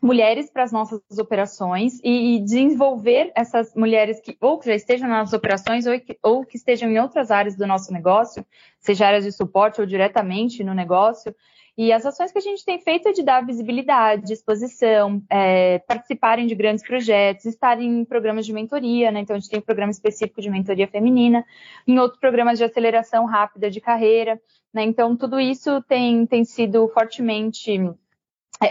mulheres 0.01 0.49
para 0.49 0.63
as 0.63 0.71
nossas 0.71 1.01
operações 1.19 1.99
e, 2.03 2.39
desenvolver 2.39 3.31
essas 3.35 3.75
mulheres 3.75 4.19
que 4.19 4.37
ou 4.39 4.59
que 4.59 4.67
já 4.67 4.75
estejam 4.75 5.07
nas 5.07 5.33
operações 5.33 5.85
ou 5.85 5.99
que, 5.99 6.17
ou 6.23 6.45
que 6.45 6.57
estejam 6.57 6.89
em 6.89 6.99
outras 6.99 7.31
áreas 7.31 7.55
do 7.55 7.67
nosso 7.67 7.91
negócio, 7.91 8.45
seja 8.79 9.07
áreas 9.07 9.23
de 9.23 9.31
suporte 9.31 9.81
ou 9.81 9.87
diretamente 9.87 10.63
no 10.63 10.73
negócio. 10.73 11.35
E 11.77 11.91
as 11.91 12.05
ações 12.05 12.31
que 12.31 12.37
a 12.37 12.41
gente 12.41 12.65
tem 12.65 12.79
feito 12.79 13.07
é 13.07 13.11
de 13.13 13.23
dar 13.23 13.45
visibilidade, 13.45 14.33
exposição, 14.33 15.21
é, 15.29 15.79
participarem 15.79 16.45
de 16.45 16.53
grandes 16.53 16.85
projetos, 16.85 17.45
estarem 17.45 18.01
em 18.01 18.05
programas 18.05 18.45
de 18.45 18.53
mentoria, 18.53 19.09
né? 19.09 19.21
Então 19.21 19.35
a 19.35 19.39
gente 19.39 19.49
tem 19.49 19.59
um 19.59 19.63
programa 19.63 19.91
específico 19.91 20.41
de 20.41 20.49
mentoria 20.49 20.87
feminina, 20.87 21.45
em 21.87 21.97
outros 21.97 22.19
programas 22.19 22.57
de 22.57 22.65
aceleração 22.65 23.25
rápida 23.25 23.71
de 23.71 23.79
carreira, 23.79 24.39
né? 24.73 24.83
Então 24.83 25.15
tudo 25.15 25.39
isso 25.39 25.81
tem, 25.83 26.25
tem 26.25 26.43
sido 26.43 26.87
fortemente 26.89 27.79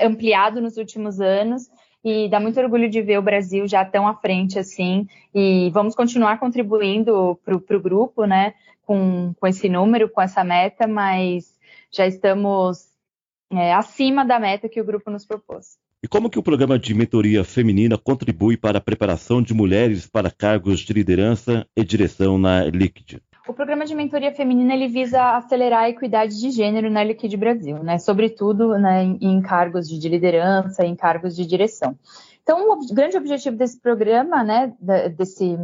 ampliado 0.03 0.61
nos 0.61 0.77
últimos 0.77 1.21
anos 1.21 1.69
e 2.05 2.29
dá 2.29 2.41
muito 2.41 2.59
orgulho 2.59 2.89
de 2.89 3.03
ver 3.03 3.19
o 3.19 3.23
Brasil 3.23 3.67
já 3.69 3.85
tão 3.85 4.07
à 4.09 4.15
frente 4.15 4.59
assim. 4.59 5.07
E 5.35 5.71
vamos 5.71 5.95
continuar 5.95 6.39
contribuindo 6.39 7.39
para 7.45 7.57
o 7.57 7.81
grupo, 7.81 8.25
né? 8.25 8.55
Com, 8.83 9.35
com 9.39 9.47
esse 9.47 9.69
número, 9.69 10.09
com 10.09 10.21
essa 10.21 10.43
meta, 10.43 10.87
mas 10.87 11.59
já 11.93 12.07
estamos 12.07 12.89
é, 13.51 13.73
acima 13.73 14.25
da 14.25 14.39
meta 14.39 14.69
que 14.69 14.81
o 14.81 14.85
grupo 14.85 15.11
nos 15.11 15.27
propôs. 15.27 15.79
E 16.03 16.09
como 16.09 16.31
que 16.31 16.39
o 16.39 16.43
programa 16.43 16.79
de 16.79 16.95
mentoria 16.95 17.45
feminina 17.45 17.99
contribui 17.99 18.57
para 18.57 18.79
a 18.79 18.81
preparação 18.81 19.43
de 19.43 19.53
mulheres 19.53 20.07
para 20.07 20.31
cargos 20.31 20.81
de 20.81 20.95
liderança 20.95 21.67
e 21.77 21.85
direção 21.85 22.39
na 22.39 22.65
Liquid? 22.65 23.21
O 23.49 23.55
programa 23.55 23.87
de 23.87 23.95
mentoria 23.95 24.33
feminina 24.33 24.75
ele 24.75 24.89
visa 24.89 25.37
acelerar 25.37 25.85
a 25.85 25.89
equidade 25.89 26.39
de 26.39 26.51
gênero 26.51 26.91
na 26.91 27.03
Liquid 27.03 27.35
Brasil, 27.37 27.83
né? 27.83 27.99
sobretudo 27.99 28.79
né, 28.79 29.03
em 29.03 29.41
cargos 29.41 29.89
de 29.89 30.09
liderança, 30.09 30.85
em 30.85 30.95
cargos 30.95 31.35
de 31.35 31.47
direção. 31.47 31.99
Então, 32.43 32.71
o 32.73 32.95
grande 32.95 33.17
objetivo 33.17 33.57
desse 33.57 33.81
programa, 33.81 34.43
né, 34.43 34.73
desse 35.17 35.57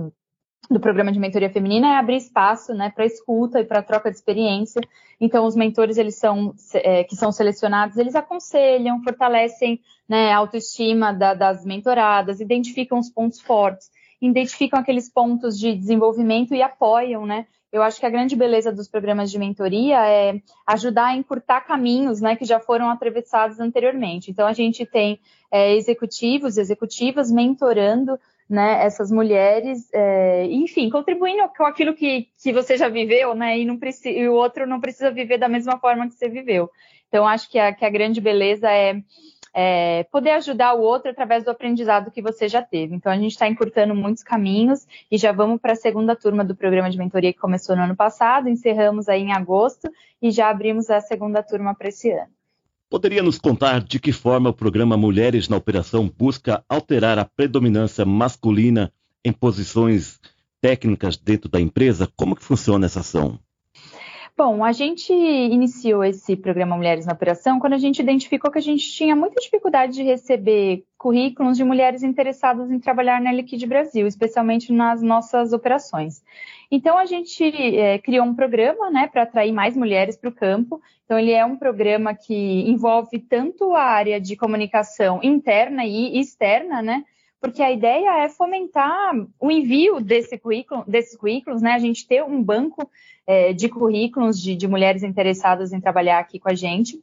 do 0.69 0.81
programa 0.81 1.13
de 1.13 1.19
mentoria 1.21 1.51
feminina 1.51 1.95
é 1.95 1.97
abrir 1.97 2.17
espaço 2.17 2.75
né, 2.75 2.91
para 2.91 3.07
escuta 3.07 3.61
e 3.61 3.65
para 3.65 3.83
troca 3.83 4.11
de 4.11 4.17
experiência. 4.17 4.81
Então, 5.21 5.47
os 5.47 5.55
mentores 5.55 5.97
eles 5.97 6.17
são, 6.17 6.55
é, 6.75 7.05
que 7.05 7.15
são 7.15 7.31
selecionados, 7.31 7.97
eles 7.97 8.17
aconselham, 8.17 9.03
fortalecem 9.03 9.81
né, 10.09 10.33
a 10.33 10.39
autoestima 10.39 11.13
da, 11.13 11.35
das 11.35 11.65
mentoradas, 11.65 12.41
identificam 12.41 12.99
os 12.99 13.09
pontos 13.09 13.41
fortes, 13.41 13.91
identificam 14.21 14.79
aqueles 14.79 15.09
pontos 15.09 15.59
de 15.59 15.75
desenvolvimento 15.75 16.55
e 16.55 16.63
apoiam, 16.63 17.25
né? 17.25 17.47
Eu 17.77 17.83
acho 17.83 18.01
que 18.01 18.07
a 18.07 18.11
grande 18.11 18.35
beleza 18.35 18.73
dos 18.73 18.89
programas 18.89 19.31
de 19.31 19.39
mentoria 19.39 19.99
é 20.09 20.41
ajudar 20.67 21.09
a 21.09 21.17
encurtar 21.17 21.61
caminhos 21.61 22.23
né, 22.23 22.35
que 22.35 22.45
já 22.45 22.59
foram 22.59 22.89
atravessados 22.89 23.61
anteriormente. 23.61 24.31
Então, 24.31 24.47
a 24.47 24.55
gente 24.55 24.87
tem 24.87 25.21
é, 25.53 25.75
executivos, 25.75 26.57
executivas 26.57 27.31
mentorando 27.31 28.19
né, 28.49 28.83
essas 28.83 29.11
mulheres, 29.11 29.89
é, 29.93 30.47
enfim, 30.47 30.89
contribuindo 30.89 31.43
com 31.55 31.65
aquilo 31.65 31.93
que, 31.93 32.29
que 32.43 32.53
você 32.53 32.79
já 32.79 32.89
viveu, 32.89 33.35
né, 33.35 33.59
e, 33.59 33.65
não 33.67 33.79
e 34.05 34.29
o 34.29 34.35
outro 34.35 34.67
não 34.67 34.81
precisa 34.81 35.11
viver 35.11 35.37
da 35.37 35.49
mesma 35.49 35.79
forma 35.79 36.07
que 36.07 36.15
você 36.15 36.29
viveu. 36.29 36.71
Então, 37.09 37.27
acho 37.27 37.51
que 37.51 37.59
a, 37.59 37.75
que 37.75 37.85
a 37.85 37.91
grande 37.91 38.21
beleza 38.21 38.71
é, 38.71 39.03
é, 39.59 40.05
poder 40.13 40.33
ajudar 40.33 40.75
o 40.75 40.83
outro 40.83 41.11
através 41.11 41.43
do 41.43 41.51
aprendizado 41.51 42.11
que 42.11 42.21
você 42.21 42.47
já 42.47 42.61
teve. 42.61 42.95
Então, 42.95 43.11
a 43.11 43.17
gente 43.17 43.33
está 43.33 43.49
encurtando 43.49 43.95
muitos 43.95 44.23
caminhos 44.23 44.87
e 45.11 45.17
já 45.17 45.33
vamos 45.33 45.59
para 45.59 45.73
a 45.73 45.77
segunda 45.77 46.15
turma 46.15 46.45
do 46.45 46.55
programa 46.55 46.91
de 46.91 46.99
mentoria 46.99 47.33
que 47.33 47.39
começou 47.39 47.75
no 47.75 47.85
ano 47.85 47.97
passado, 47.97 48.51
encerramos 48.51 49.09
aí 49.09 49.23
em 49.23 49.33
agosto 49.33 49.91
e 50.21 50.31
já 50.31 50.51
abrimos 50.51 50.91
a 50.91 51.01
segunda 51.01 51.43
turma 51.43 51.75
para 51.75 51.89
esse 51.89 52.11
ano. 52.11 52.29
Poderia 52.91 53.23
nos 53.23 53.39
contar 53.39 53.81
de 53.81 53.99
que 53.99 54.13
forma 54.13 54.51
o 54.51 54.55
programa 54.55 54.95
Mulheres 54.95 55.49
na 55.49 55.57
Operação 55.57 56.07
busca 56.07 56.63
alterar 56.69 57.19
a 57.19 57.25
predominância 57.25 58.05
masculina 58.05 58.93
em 59.25 59.33
posições 59.33 60.21
técnicas 60.61 61.17
dentro 61.17 61.49
da 61.49 61.59
empresa? 61.59 62.07
Como 62.15 62.37
que 62.37 62.45
funciona 62.45 62.85
essa 62.85 63.01
ação? 63.01 63.39
Bom, 64.39 64.63
a 64.63 64.71
gente 64.71 65.15
iniciou 65.15 66.05
esse 66.05 66.37
programa 66.37 66.77
Mulheres 66.77 67.07
na 67.07 67.15
Operação 67.15 67.59
quando 67.59 67.73
a 67.73 67.79
gente 67.79 68.03
identificou 68.03 68.51
que 68.51 68.59
a 68.59 68.63
gente 68.63 68.87
tinha 68.93 69.17
muita 69.17 69.41
dificuldade 69.41 69.95
de 69.95 70.03
receber 70.03 70.85
currículos 70.99 71.57
de 71.57 71.65
mulheres 71.65 72.03
interessadas 72.03 72.71
em 72.71 72.79
trabalhar 72.79 73.19
na 73.19 73.33
Liquid 73.33 73.65
Brasil, 73.65 74.07
especialmente 74.07 74.75
nas 74.75 75.01
nossas 75.01 75.55
operações. 75.55 76.23
Então 76.71 76.99
a 76.99 77.07
gente 77.07 77.45
é, 77.79 77.99
criou 77.99 78.27
um 78.27 78.35
programa, 78.35 78.91
né, 78.91 79.09
para 79.11 79.23
atrair 79.23 79.53
mais 79.53 79.75
mulheres 79.75 80.19
para 80.19 80.29
o 80.29 80.35
campo. 80.35 80.83
Então 81.07 81.19
ele 81.19 81.33
é 81.33 81.43
um 81.43 81.57
programa 81.57 82.13
que 82.13 82.69
envolve 82.69 83.19
tanto 83.19 83.73
a 83.73 83.85
área 83.85 84.21
de 84.21 84.37
comunicação 84.37 85.19
interna 85.23 85.87
e 85.87 86.21
externa, 86.21 86.83
né, 86.83 87.05
porque 87.41 87.63
a 87.63 87.71
ideia 87.71 88.25
é 88.25 88.29
fomentar 88.29 89.13
o 89.39 89.51
envio 89.51 90.01
desse 90.01 90.39
currículo, 90.39 90.85
desses 90.87 91.17
currículos, 91.17 91.63
né? 91.63 91.73
A 91.73 91.79
gente 91.79 92.07
ter 92.07 92.23
um 92.25 92.43
banco 92.43 92.91
é, 93.27 93.53
de 93.53 93.69
currículos 93.69 94.41
de, 94.41 94.57
de 94.57 94.67
mulheres 94.67 95.03
interessadas 95.03 95.73
em 95.73 95.81
trabalhar 95.81 96.19
aqui 96.19 96.39
com 96.39 96.49
a 96.49 96.55
gente. 96.55 97.03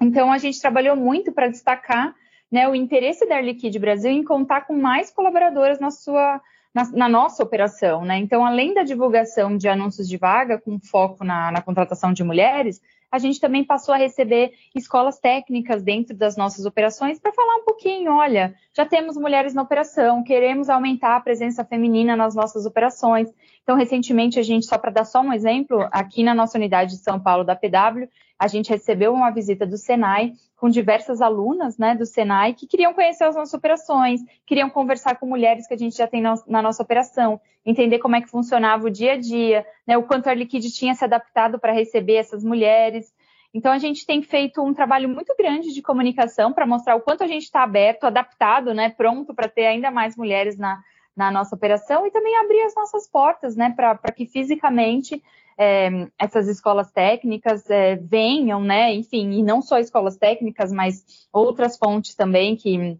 Então, 0.00 0.32
a 0.32 0.38
gente 0.38 0.60
trabalhou 0.60 0.96
muito 0.96 1.32
para 1.32 1.48
destacar 1.48 2.14
né, 2.50 2.68
o 2.68 2.74
interesse 2.74 3.26
da 3.28 3.36
Air 3.36 3.80
Brasil 3.80 4.10
em 4.10 4.24
contar 4.24 4.62
com 4.62 4.74
mais 4.74 5.10
colaboradoras 5.10 5.78
na 5.78 5.90
sua 5.90 6.40
na, 6.74 6.90
na, 6.92 7.08
nossa 7.08 7.42
operação, 7.42 8.04
né? 8.04 8.18
Então, 8.18 8.44
além 8.44 8.74
da 8.74 8.82
divulgação 8.82 9.56
de 9.56 9.68
anúncios 9.68 10.08
de 10.08 10.16
vaga 10.16 10.58
com 10.58 10.78
foco 10.78 11.24
na, 11.24 11.50
na 11.50 11.62
contratação 11.62 12.12
de 12.12 12.22
mulheres, 12.22 12.80
a 13.10 13.18
gente 13.18 13.40
também 13.40 13.64
passou 13.64 13.94
a 13.94 13.98
receber 13.98 14.52
escolas 14.74 15.18
técnicas 15.18 15.82
dentro 15.82 16.14
das 16.14 16.36
nossas 16.36 16.66
operações 16.66 17.18
para 17.18 17.32
falar 17.32 17.56
um 17.56 17.64
pouquinho, 17.64 18.12
olha, 18.12 18.54
já 18.76 18.84
temos 18.84 19.16
mulheres 19.16 19.54
na 19.54 19.62
operação, 19.62 20.22
queremos 20.22 20.68
aumentar 20.68 21.16
a 21.16 21.20
presença 21.20 21.64
feminina 21.64 22.16
nas 22.16 22.34
nossas 22.34 22.66
operações. 22.66 23.28
Então, 23.68 23.76
recentemente, 23.76 24.40
a 24.40 24.42
gente, 24.42 24.64
só 24.64 24.78
para 24.78 24.90
dar 24.90 25.04
só 25.04 25.20
um 25.20 25.30
exemplo, 25.30 25.86
aqui 25.92 26.22
na 26.22 26.34
nossa 26.34 26.56
unidade 26.56 26.92
de 26.92 27.02
São 27.02 27.20
Paulo 27.20 27.44
da 27.44 27.54
PW, 27.54 28.08
a 28.38 28.48
gente 28.48 28.70
recebeu 28.70 29.12
uma 29.12 29.30
visita 29.30 29.66
do 29.66 29.76
Senai 29.76 30.32
com 30.56 30.70
diversas 30.70 31.20
alunas 31.20 31.76
né, 31.76 31.94
do 31.94 32.06
Senai 32.06 32.54
que 32.54 32.66
queriam 32.66 32.94
conhecer 32.94 33.24
as 33.24 33.36
nossas 33.36 33.52
operações, 33.52 34.22
queriam 34.46 34.70
conversar 34.70 35.16
com 35.16 35.26
mulheres 35.26 35.66
que 35.68 35.74
a 35.74 35.76
gente 35.76 35.94
já 35.94 36.06
tem 36.06 36.22
na, 36.22 36.62
nossa 36.62 36.82
operação, 36.82 37.38
entender 37.62 37.98
como 37.98 38.16
é 38.16 38.22
que 38.22 38.30
funcionava 38.30 38.86
o 38.86 38.90
dia 38.90 39.12
a 39.12 39.16
dia, 39.18 39.66
né, 39.86 39.98
o 39.98 40.02
quanto 40.02 40.30
a 40.30 40.34
Liquid 40.34 40.64
tinha 40.72 40.94
se 40.94 41.04
adaptado 41.04 41.58
para 41.58 41.70
receber 41.70 42.14
essas 42.14 42.42
mulheres. 42.42 43.12
Então, 43.52 43.70
a 43.70 43.78
gente 43.78 44.06
tem 44.06 44.22
feito 44.22 44.62
um 44.62 44.72
trabalho 44.72 45.10
muito 45.10 45.34
grande 45.38 45.74
de 45.74 45.82
comunicação 45.82 46.54
para 46.54 46.66
mostrar 46.66 46.96
o 46.96 47.02
quanto 47.02 47.22
a 47.22 47.26
gente 47.26 47.42
está 47.42 47.64
aberto, 47.64 48.04
adaptado, 48.04 48.72
né, 48.72 48.88
pronto 48.88 49.34
para 49.34 49.46
ter 49.46 49.66
ainda 49.66 49.90
mais 49.90 50.16
mulheres 50.16 50.56
na, 50.56 50.80
na 51.18 51.32
nossa 51.32 51.56
operação 51.56 52.06
e 52.06 52.12
também 52.12 52.36
abrir 52.36 52.62
as 52.62 52.76
nossas 52.76 53.08
portas, 53.10 53.56
né, 53.56 53.74
para 53.74 54.12
que 54.12 54.24
fisicamente 54.24 55.20
é, 55.58 56.08
essas 56.16 56.46
escolas 56.46 56.92
técnicas 56.92 57.68
é, 57.68 57.96
venham, 57.96 58.62
né, 58.62 58.94
enfim, 58.94 59.32
e 59.32 59.42
não 59.42 59.60
só 59.60 59.80
escolas 59.80 60.16
técnicas, 60.16 60.72
mas 60.72 61.04
outras 61.32 61.76
fontes 61.76 62.14
também 62.14 62.54
que, 62.54 62.96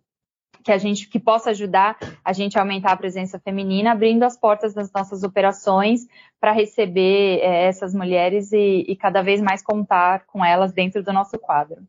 que 0.65 0.73
a 0.73 0.79
gente 0.79 1.09
que 1.09 1.21
possa 1.21 1.51
ajudar 1.51 1.97
a 2.25 2.33
gente 2.33 2.59
a 2.59 2.63
aumentar 2.63 2.91
a 2.91 2.97
presença 2.97 3.39
feminina, 3.39 3.93
abrindo 3.93 4.25
as 4.25 4.37
portas 4.37 4.75
das 4.75 4.91
nossas 4.93 5.23
operações 5.23 6.01
para 6.41 6.51
receber 6.51 7.39
é, 7.39 7.69
essas 7.69 7.95
mulheres 7.95 8.51
e, 8.51 8.85
e, 8.89 8.97
cada 8.97 9.23
vez 9.23 9.41
mais 9.41 9.63
contar 9.63 10.27
com 10.27 10.45
elas 10.45 10.73
dentro 10.73 11.05
do 11.05 11.13
nosso 11.13 11.39
quadro. 11.39 11.87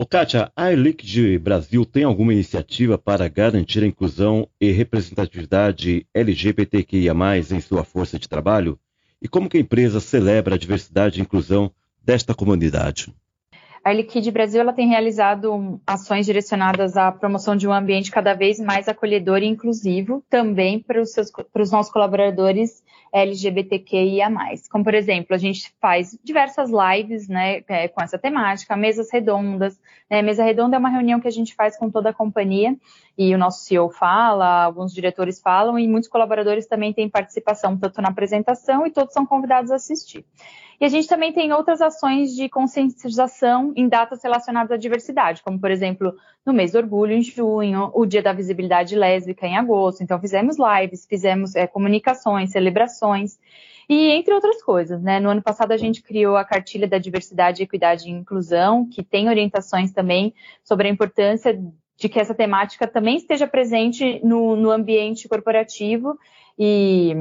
O 0.00 0.06
Kátia, 0.06 0.52
a 0.54 0.68
de 1.02 1.36
Brasil 1.40 1.84
tem 1.84 2.04
alguma 2.04 2.32
iniciativa 2.32 2.96
para 2.96 3.26
garantir 3.26 3.82
a 3.82 3.86
inclusão 3.86 4.48
e 4.60 4.70
representatividade 4.70 6.06
LGBTQIA+, 6.14 7.12
em 7.50 7.58
sua 7.58 7.82
força 7.82 8.16
de 8.16 8.28
trabalho? 8.28 8.78
E 9.20 9.26
como 9.26 9.48
que 9.48 9.56
a 9.56 9.60
empresa 9.60 9.98
celebra 9.98 10.54
a 10.54 10.58
diversidade 10.58 11.18
e 11.18 11.22
inclusão 11.22 11.72
desta 12.00 12.32
comunidade? 12.32 13.12
A 13.82 13.92
Liquid 13.92 14.30
Brasil 14.30 14.60
ela 14.60 14.72
tem 14.72 14.86
realizado 14.86 15.80
ações 15.84 16.26
direcionadas 16.26 16.96
à 16.96 17.10
promoção 17.10 17.56
de 17.56 17.66
um 17.66 17.72
ambiente 17.72 18.12
cada 18.12 18.34
vez 18.34 18.60
mais 18.60 18.86
acolhedor 18.86 19.38
e 19.38 19.46
inclusivo, 19.46 20.22
também 20.30 20.78
para 20.78 21.02
os, 21.02 21.10
seus, 21.10 21.28
para 21.32 21.62
os 21.62 21.72
nossos 21.72 21.92
colaboradores 21.92 22.84
LGBTQIA+. 23.12 24.30
Como, 24.70 24.84
por 24.84 24.94
exemplo, 24.94 25.34
a 25.34 25.38
gente 25.38 25.72
faz 25.80 26.18
diversas 26.22 26.70
lives 26.70 27.28
né, 27.28 27.62
é, 27.68 27.88
com 27.88 28.02
essa 28.02 28.18
temática, 28.18 28.76
mesas 28.76 29.12
redondas. 29.12 29.78
Né, 30.10 30.22
mesa 30.22 30.44
redonda 30.44 30.76
é 30.76 30.78
uma 30.78 30.88
reunião 30.88 31.20
que 31.20 31.28
a 31.28 31.32
gente 31.32 31.54
faz 31.54 31.76
com 31.76 31.90
toda 31.90 32.10
a 32.10 32.14
companhia 32.14 32.76
e 33.16 33.34
o 33.34 33.38
nosso 33.38 33.64
CEO 33.64 33.90
fala, 33.90 34.64
alguns 34.64 34.94
diretores 34.94 35.40
falam 35.40 35.78
e 35.78 35.88
muitos 35.88 36.08
colaboradores 36.08 36.66
também 36.66 36.92
têm 36.92 37.08
participação 37.08 37.76
tanto 37.76 38.00
na 38.00 38.08
apresentação 38.08 38.86
e 38.86 38.90
todos 38.90 39.12
são 39.12 39.26
convidados 39.26 39.70
a 39.70 39.76
assistir. 39.76 40.24
E 40.80 40.84
a 40.84 40.88
gente 40.88 41.08
também 41.08 41.32
tem 41.32 41.52
outras 41.52 41.80
ações 41.80 42.34
de 42.34 42.48
conscientização 42.48 43.72
em 43.74 43.88
datas 43.88 44.22
relacionadas 44.22 44.70
à 44.70 44.76
diversidade, 44.76 45.42
como, 45.42 45.58
por 45.58 45.70
exemplo, 45.70 46.14
no 46.46 46.52
mês 46.52 46.72
do 46.72 46.78
orgulho, 46.78 47.12
em 47.12 47.22
junho, 47.22 47.90
o 47.94 48.06
dia 48.06 48.22
da 48.22 48.32
visibilidade 48.32 48.94
lésbica, 48.94 49.46
em 49.46 49.56
agosto. 49.56 50.02
Então, 50.02 50.20
fizemos 50.20 50.56
lives, 50.56 51.04
fizemos 51.04 51.56
é, 51.56 51.66
comunicações, 51.66 52.52
celebrações. 52.52 53.38
E 53.88 54.10
entre 54.10 54.34
outras 54.34 54.62
coisas, 54.62 55.02
né? 55.02 55.18
No 55.18 55.30
ano 55.30 55.42
passado 55.42 55.72
a 55.72 55.76
gente 55.76 56.02
criou 56.02 56.36
a 56.36 56.44
cartilha 56.44 56.86
da 56.86 56.98
diversidade, 56.98 57.62
equidade 57.62 58.06
e 58.06 58.12
inclusão, 58.12 58.86
que 58.88 59.02
tem 59.02 59.28
orientações 59.28 59.90
também 59.92 60.34
sobre 60.62 60.86
a 60.86 60.90
importância 60.90 61.58
de 61.96 62.08
que 62.08 62.20
essa 62.20 62.34
temática 62.34 62.86
também 62.86 63.16
esteja 63.16 63.46
presente 63.46 64.20
no, 64.22 64.54
no 64.54 64.70
ambiente 64.70 65.26
corporativo 65.26 66.16
e 66.56 67.14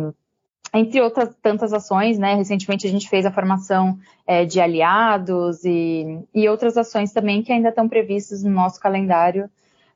entre 0.77 1.01
outras 1.01 1.35
tantas 1.41 1.73
ações, 1.73 2.17
né? 2.17 2.35
Recentemente 2.35 2.87
a 2.87 2.89
gente 2.89 3.09
fez 3.09 3.25
a 3.25 3.31
formação 3.31 3.97
é, 4.25 4.45
de 4.45 4.59
aliados 4.59 5.63
e, 5.63 6.19
e 6.33 6.47
outras 6.47 6.77
ações 6.77 7.11
também 7.11 7.43
que 7.43 7.51
ainda 7.51 7.69
estão 7.69 7.89
previstas 7.89 8.43
no 8.43 8.51
nosso 8.51 8.79
calendário, 8.79 9.49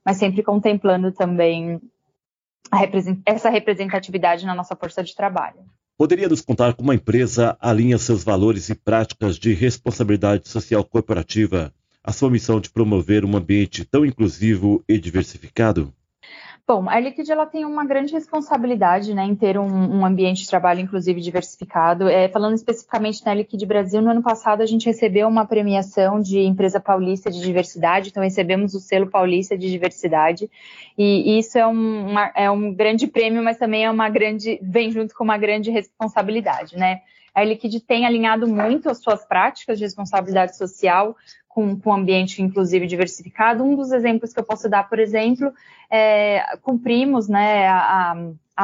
mas 0.03 0.17
sempre 0.17 0.43
contemplando 0.43 1.11
também 1.11 1.79
represent 2.73 3.19
essa 3.25 3.49
representatividade 3.49 4.45
na 4.45 4.55
nossa 4.55 4.75
força 4.75 5.03
de 5.03 5.15
trabalho. 5.15 5.59
Poderia 5.97 6.27
nos 6.27 6.41
contar 6.41 6.73
como 6.73 6.91
a 6.91 6.95
empresa 6.95 7.55
alinha 7.59 7.97
seus 7.97 8.23
valores 8.23 8.69
e 8.69 8.75
práticas 8.75 9.37
de 9.37 9.53
responsabilidade 9.53 10.49
social 10.49 10.83
corporativa 10.83 11.73
a 12.03 12.11
sua 12.11 12.31
missão 12.31 12.59
de 12.59 12.71
promover 12.71 13.23
um 13.23 13.37
ambiente 13.37 13.85
tão 13.85 14.05
inclusivo 14.05 14.83
e 14.89 14.97
diversificado? 14.97 15.93
Bom, 16.67 16.87
a 16.87 16.99
Liquid 16.99 17.29
ela 17.29 17.45
tem 17.45 17.65
uma 17.65 17.83
grande 17.83 18.13
responsabilidade 18.13 19.13
né, 19.13 19.23
em 19.25 19.35
ter 19.35 19.57
um, 19.57 19.65
um 19.65 20.05
ambiente 20.05 20.43
de 20.43 20.47
trabalho 20.47 20.79
inclusive 20.79 21.19
diversificado. 21.19 22.07
É, 22.07 22.29
falando 22.29 22.55
especificamente 22.55 23.25
na 23.25 23.33
Liquid 23.33 23.61
Brasil, 23.65 24.01
no 24.01 24.09
ano 24.09 24.21
passado 24.21 24.61
a 24.61 24.65
gente 24.65 24.85
recebeu 24.85 25.27
uma 25.27 25.45
premiação 25.45 26.21
de 26.21 26.39
empresa 26.39 26.79
paulista 26.79 27.29
de 27.29 27.41
diversidade, 27.41 28.09
então 28.09 28.23
recebemos 28.23 28.73
o 28.73 28.79
selo 28.79 29.07
paulista 29.07 29.57
de 29.57 29.69
diversidade, 29.69 30.49
e, 30.97 31.37
isso 31.39 31.57
é 31.57 31.67
um, 31.67 32.11
uma, 32.11 32.31
é 32.35 32.49
um 32.49 32.73
grande 32.73 33.07
prêmio, 33.07 33.43
mas 33.43 33.57
também 33.57 33.85
é 33.85 33.91
uma 33.91 34.07
grande, 34.09 34.59
vem 34.61 34.91
junto 34.91 35.13
com 35.15 35.23
uma 35.23 35.37
grande 35.37 35.71
responsabilidade, 35.71 36.77
né? 36.77 37.01
A 37.33 37.43
Liquid 37.43 37.79
tem 37.81 38.05
alinhado 38.05 38.47
muito 38.47 38.89
as 38.89 39.01
suas 39.01 39.25
práticas 39.25 39.77
de 39.77 39.85
responsabilidade 39.85 40.57
social 40.57 41.15
com, 41.47 41.79
com 41.79 41.93
ambiente 41.93 42.41
inclusive 42.41 42.87
diversificado. 42.87 43.63
Um 43.63 43.75
dos 43.75 43.91
exemplos 43.91 44.33
que 44.33 44.39
eu 44.39 44.43
posso 44.43 44.69
dar, 44.69 44.87
por 44.89 44.99
exemplo, 44.99 45.53
é, 45.89 46.57
cumprimos 46.61 47.27
né, 47.27 47.67
a 47.67 48.15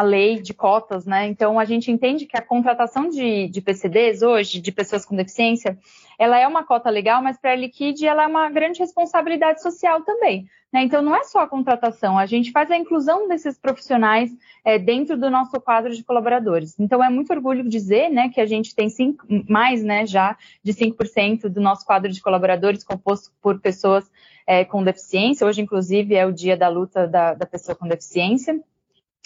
lei 0.01 0.41
de 0.41 0.53
cotas, 0.53 1.05
né? 1.05 1.27
Então 1.27 1.59
a 1.59 1.65
gente 1.65 1.91
entende 1.91 2.25
que 2.25 2.37
a 2.37 2.41
contratação 2.41 3.09
de, 3.09 3.47
de 3.47 3.61
PCDs 3.61 4.21
hoje, 4.21 4.59
de 4.59 4.71
pessoas 4.71 5.05
com 5.05 5.15
deficiência, 5.15 5.77
ela 6.19 6.37
é 6.37 6.47
uma 6.47 6.63
cota 6.63 6.89
legal, 6.89 7.21
mas 7.21 7.37
para 7.37 7.51
a 7.51 7.55
Liquid 7.55 8.03
ela 8.03 8.23
é 8.23 8.27
uma 8.27 8.49
grande 8.49 8.79
responsabilidade 8.79 9.61
social 9.61 10.01
também. 10.01 10.47
Né? 10.71 10.83
Então 10.83 11.01
não 11.01 11.15
é 11.15 11.23
só 11.23 11.39
a 11.39 11.47
contratação, 11.47 12.17
a 12.17 12.25
gente 12.25 12.51
faz 12.51 12.69
a 12.69 12.77
inclusão 12.77 13.27
desses 13.27 13.57
profissionais 13.57 14.29
é, 14.65 14.77
dentro 14.77 15.17
do 15.17 15.29
nosso 15.29 15.59
quadro 15.61 15.95
de 15.95 16.03
colaboradores. 16.03 16.77
Então 16.79 17.03
é 17.03 17.09
muito 17.09 17.31
orgulho 17.31 17.67
dizer 17.67 18.09
né, 18.09 18.29
que 18.29 18.41
a 18.41 18.45
gente 18.45 18.75
tem 18.75 18.89
cinco, 18.89 19.25
mais 19.47 19.83
né, 19.83 20.05
já 20.05 20.37
de 20.61 20.73
5% 20.73 21.47
do 21.47 21.61
nosso 21.61 21.85
quadro 21.85 22.11
de 22.11 22.21
colaboradores 22.21 22.83
composto 22.83 23.31
por 23.41 23.61
pessoas 23.61 24.09
é, 24.45 24.65
com 24.65 24.83
deficiência. 24.83 25.47
Hoje, 25.47 25.61
inclusive, 25.61 26.15
é 26.15 26.25
o 26.25 26.31
dia 26.31 26.57
da 26.57 26.67
luta 26.69 27.07
da, 27.07 27.33
da 27.33 27.45
pessoa 27.45 27.75
com 27.75 27.87
deficiência. 27.87 28.59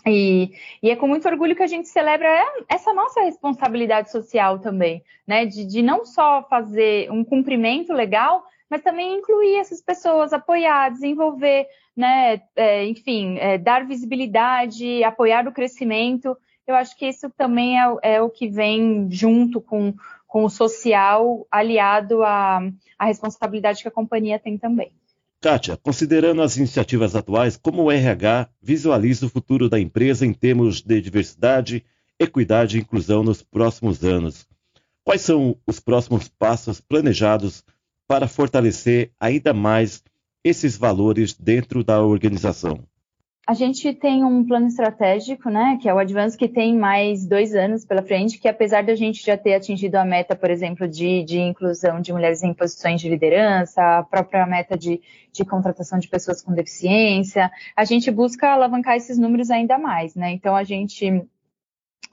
E, 0.05 0.51
e, 0.81 0.89
é 0.89 0.96
com 0.96 1.08
muito 1.08 1.27
orgulho 1.27 1.55
que 1.55 1.63
a 1.63 1.67
gente 1.67 1.88
celebra 1.88 2.27
essa 2.67 2.91
nossa 2.93 3.22
responsabilidade 3.22 4.12
social 4.12 4.60
também, 4.60 5.03
né? 5.27 5.46
De, 5.46 5.65
de, 5.65 5.81
não 5.81 6.05
só 6.05 6.43
fazer 6.50 7.12
um 7.12 7.24
cumprimento 7.24 7.93
legal, 7.93 8.43
mas 8.70 8.81
também 8.81 9.20
incluir 9.20 9.58
essas 9.58 9.81
pessoas, 9.81 10.34
apoiar, 10.34 10.89
desenvolver, 10.89 11.67
né? 11.96 12.41
É, 12.55 12.86
enfim, 12.86 13.38
é, 13.38 13.58
dar 13.58 13.86
visibilidade, 13.86 15.03
apoiar 15.03 15.48
o 15.48 15.51
crescimento. 15.51 16.36
Eu 16.65 16.75
acho 16.75 16.98
que 16.98 17.08
isso 17.08 17.29
também 17.29 17.79
é, 17.79 17.98
é 18.01 18.22
o 18.22 18.29
que 18.29 18.48
vem 18.48 19.08
junto 19.12 19.62
com, 19.62 19.93
com 20.27 20.46
o 20.46 20.50
social, 20.50 21.46
aliado 21.51 22.24
à, 22.24 22.60
à 22.98 23.05
responsabilidade 23.05 23.81
que 23.81 23.88
a 23.88 23.91
companhia 23.91 24.39
tem 24.39 24.58
também. 24.58 24.91
Kátia, 25.43 25.75
considerando 25.75 26.43
as 26.43 26.55
iniciativas 26.55 27.15
atuais, 27.15 27.57
como 27.57 27.81
o 27.81 27.91
RH 27.91 28.48
visualiza 28.62 29.25
o 29.25 29.29
futuro 29.29 29.67
da 29.67 29.79
empresa 29.79 30.24
em 30.24 30.31
termos 30.31 30.83
de 30.83 31.01
diversidade, 31.01 31.83
equidade 32.19 32.77
e 32.77 32.81
inclusão 32.81 33.24
nos 33.24 33.41
próximos 33.41 34.03
anos? 34.03 34.48
Quais 35.03 35.21
são 35.21 35.57
os 35.65 35.79
próximos 35.79 36.27
passos 36.27 36.79
planejados 36.79 37.63
para 38.07 38.27
fortalecer 38.27 39.13
ainda 39.19 39.51
mais 39.51 40.03
esses 40.43 40.77
valores 40.77 41.33
dentro 41.33 41.83
da 41.83 42.00
organização? 42.03 42.88
A 43.51 43.53
gente 43.53 43.93
tem 43.93 44.24
um 44.24 44.46
plano 44.46 44.67
estratégico, 44.67 45.50
né, 45.50 45.77
que 45.81 45.89
é 45.89 45.93
o 45.93 45.98
Advance, 46.00 46.38
que 46.38 46.48
tem 46.48 46.74
mais 46.74 47.27
dois 47.27 47.53
anos 47.53 47.84
pela 47.84 48.01
frente, 48.01 48.39
que 48.39 48.48
apesar 48.48 48.81
de 48.81 48.91
a 48.91 48.96
gente 48.96 49.22
já 49.22 49.36
ter 49.36 49.55
atingido 49.55 49.98
a 49.98 50.05
meta, 50.05 50.38
por 50.38 50.50
exemplo, 50.50 50.88
de, 50.88 51.22
de 51.25 51.38
inclusão 51.38 52.00
de 52.00 52.13
mulheres 52.13 52.41
em 52.43 52.53
posições 52.53 53.01
de 53.01 53.10
liderança, 53.10 53.81
a 53.81 54.03
própria 54.03 54.46
meta 54.46 54.77
de, 54.77 55.01
de 55.34 55.43
contratação 55.43 56.00
de 56.00 56.08
pessoas 56.08 56.41
com 56.41 56.53
deficiência, 56.53 57.51
a 57.75 57.84
gente 57.84 58.10
busca 58.10 58.48
alavancar 58.48 58.96
esses 58.96 59.17
números 59.17 59.51
ainda 59.51 59.77
mais, 59.77 60.15
né? 60.15 60.31
Então 60.31 60.55
a 60.55 60.63
gente 60.63 61.22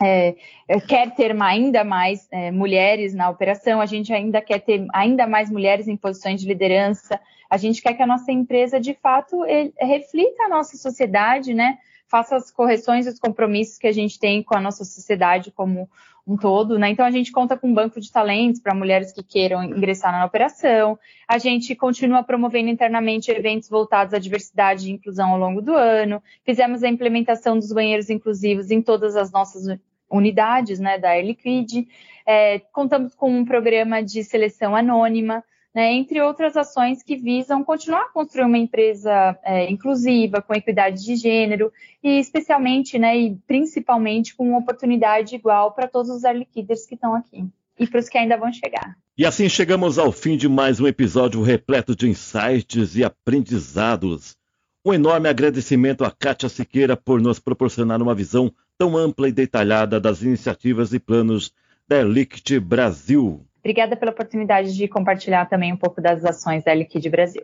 é, 0.00 0.37
é, 0.69 0.81
quer 0.81 1.14
ter 1.14 1.40
ainda 1.40 1.83
mais 1.83 2.28
é, 2.31 2.50
mulheres 2.50 3.14
na 3.14 3.28
operação, 3.28 3.81
a 3.81 3.87
gente 3.87 4.12
ainda 4.12 4.40
quer 4.40 4.61
ter 4.61 4.87
ainda 4.92 5.27
mais 5.27 5.51
mulheres 5.51 5.88
em 5.88 5.96
posições 5.96 6.40
de 6.40 6.46
liderança, 6.46 7.20
a 7.51 7.57
gente 7.57 7.83
quer 7.83 7.94
que 7.94 8.03
a 8.03 8.07
nossa 8.07 8.31
empresa, 8.31 8.79
de 8.79 8.94
fato, 8.94 9.44
ele, 9.44 9.72
reflita 9.79 10.44
a 10.44 10.49
nossa 10.49 10.77
sociedade, 10.77 11.55
né? 11.55 11.79
Faça 12.07 12.37
as 12.37 12.51
correções 12.51 13.07
e 13.07 13.11
os 13.11 13.18
compromissos 13.18 13.79
que 13.79 13.87
a 13.87 13.92
gente 13.92 14.18
tem 14.18 14.42
com 14.42 14.57
a 14.57 14.61
nossa 14.61 14.85
sociedade 14.85 15.51
como 15.51 15.88
um 16.29 16.37
todo, 16.37 16.79
né? 16.79 16.90
Então 16.90 17.07
a 17.07 17.11
gente 17.11 17.33
conta 17.33 17.57
com 17.57 17.68
um 17.68 17.75
banco 17.75 17.99
de 17.99 18.12
talentos 18.12 18.61
para 18.61 18.75
mulheres 18.75 19.12
que 19.12 19.22
queiram 19.22 19.64
ingressar 19.64 20.12
na 20.12 20.27
operação. 20.27 20.99
A 21.27 21.38
gente 21.38 21.75
continua 21.75 22.22
promovendo 22.22 22.68
internamente 22.68 23.31
eventos 23.31 23.70
voltados 23.70 24.12
à 24.12 24.18
diversidade 24.18 24.88
e 24.88 24.92
inclusão 24.92 25.31
ao 25.31 25.38
longo 25.38 25.62
do 25.62 25.72
ano. 25.72 26.22
Fizemos 26.44 26.83
a 26.83 26.88
implementação 26.88 27.59
dos 27.59 27.72
banheiros 27.72 28.11
inclusivos 28.11 28.70
em 28.70 28.83
todas 28.83 29.16
as 29.16 29.33
nossas 29.33 29.66
unidades, 30.11 30.79
né, 30.79 30.99
da 30.99 31.11
Air 31.11 31.27
Liquid. 31.27 31.87
É, 32.27 32.59
contamos 32.73 33.14
com 33.14 33.31
um 33.31 33.44
programa 33.44 34.03
de 34.03 34.23
seleção 34.23 34.77
anônima 34.77 35.42
né, 35.75 35.92
entre 35.92 36.21
outras 36.21 36.57
ações 36.57 37.03
que 37.03 37.16
visam 37.16 37.62
continuar 37.62 38.03
a 38.03 38.09
construir 38.09 38.44
uma 38.44 38.59
empresa 38.59 39.38
é, 39.44 39.71
inclusiva, 39.71 40.42
com 40.42 40.55
equidade 40.55 41.05
de 41.05 41.14
gênero 41.14 41.73
e 42.03 42.18
especialmente, 42.18 42.99
né, 42.99 43.16
e 43.16 43.37
principalmente 43.47 44.35
com 44.35 44.49
uma 44.49 44.59
oportunidade 44.59 45.37
igual 45.37 45.73
para 45.73 45.87
todos 45.87 46.11
os 46.11 46.23
liquiders 46.25 46.87
que 46.87 46.94
estão 46.94 47.14
aqui 47.14 47.47
e 47.79 47.87
para 47.87 48.01
os 48.01 48.09
que 48.09 48.18
ainda 48.18 48.37
vão 48.37 48.53
chegar. 48.53 48.97
E 49.16 49.25
assim 49.25 49.49
chegamos 49.49 49.99
ao 49.99 50.11
fim 50.11 50.37
de 50.37 50.49
mais 50.49 50.81
um 50.81 50.87
episódio 50.87 51.42
repleto 51.42 51.94
de 51.94 52.09
insights 52.09 52.97
e 52.97 53.05
aprendizados. 53.05 54.37
Um 54.85 54.94
enorme 54.94 55.29
agradecimento 55.29 56.05
a 56.05 56.11
Kátia 56.11 56.49
Siqueira 56.49 56.97
por 56.97 57.21
nos 57.21 57.38
proporcionar 57.38 58.03
uma 58.03 58.14
visão 58.14 58.53
tão 58.79 58.97
ampla 58.97 59.29
e 59.29 59.33
detalhada 59.33 59.99
das 59.99 60.23
iniciativas 60.23 60.93
e 60.93 61.01
planos 61.01 61.53
da 61.88 62.03
Liquid 62.03 62.61
Brasil. 62.61 63.45
Obrigada 63.59 63.97
pela 63.97 64.12
oportunidade 64.12 64.75
de 64.75 64.87
compartilhar 64.87 65.47
também 65.47 65.73
um 65.73 65.77
pouco 65.77 66.01
das 66.01 66.25
ações 66.25 66.62
da 66.62 66.73
Liquid 66.73 67.05
Brasil. 67.09 67.43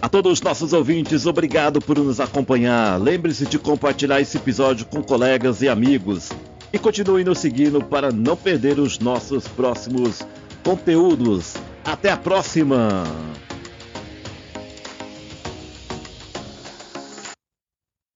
A 0.00 0.08
todos 0.08 0.32
os 0.32 0.42
nossos 0.42 0.72
ouvintes, 0.72 1.26
obrigado 1.26 1.80
por 1.80 1.96
nos 1.98 2.18
acompanhar. 2.18 3.00
Lembre-se 3.00 3.46
de 3.46 3.58
compartilhar 3.58 4.20
esse 4.20 4.36
episódio 4.36 4.86
com 4.86 5.02
colegas 5.02 5.62
e 5.62 5.68
amigos. 5.68 6.30
E 6.72 6.78
continue 6.78 7.22
nos 7.22 7.38
seguindo 7.38 7.84
para 7.84 8.10
não 8.10 8.36
perder 8.36 8.80
os 8.80 8.98
nossos 8.98 9.46
próximos 9.46 10.26
conteúdos. 10.64 11.54
Até 11.84 12.10
a 12.10 12.16
próxima! 12.16 13.04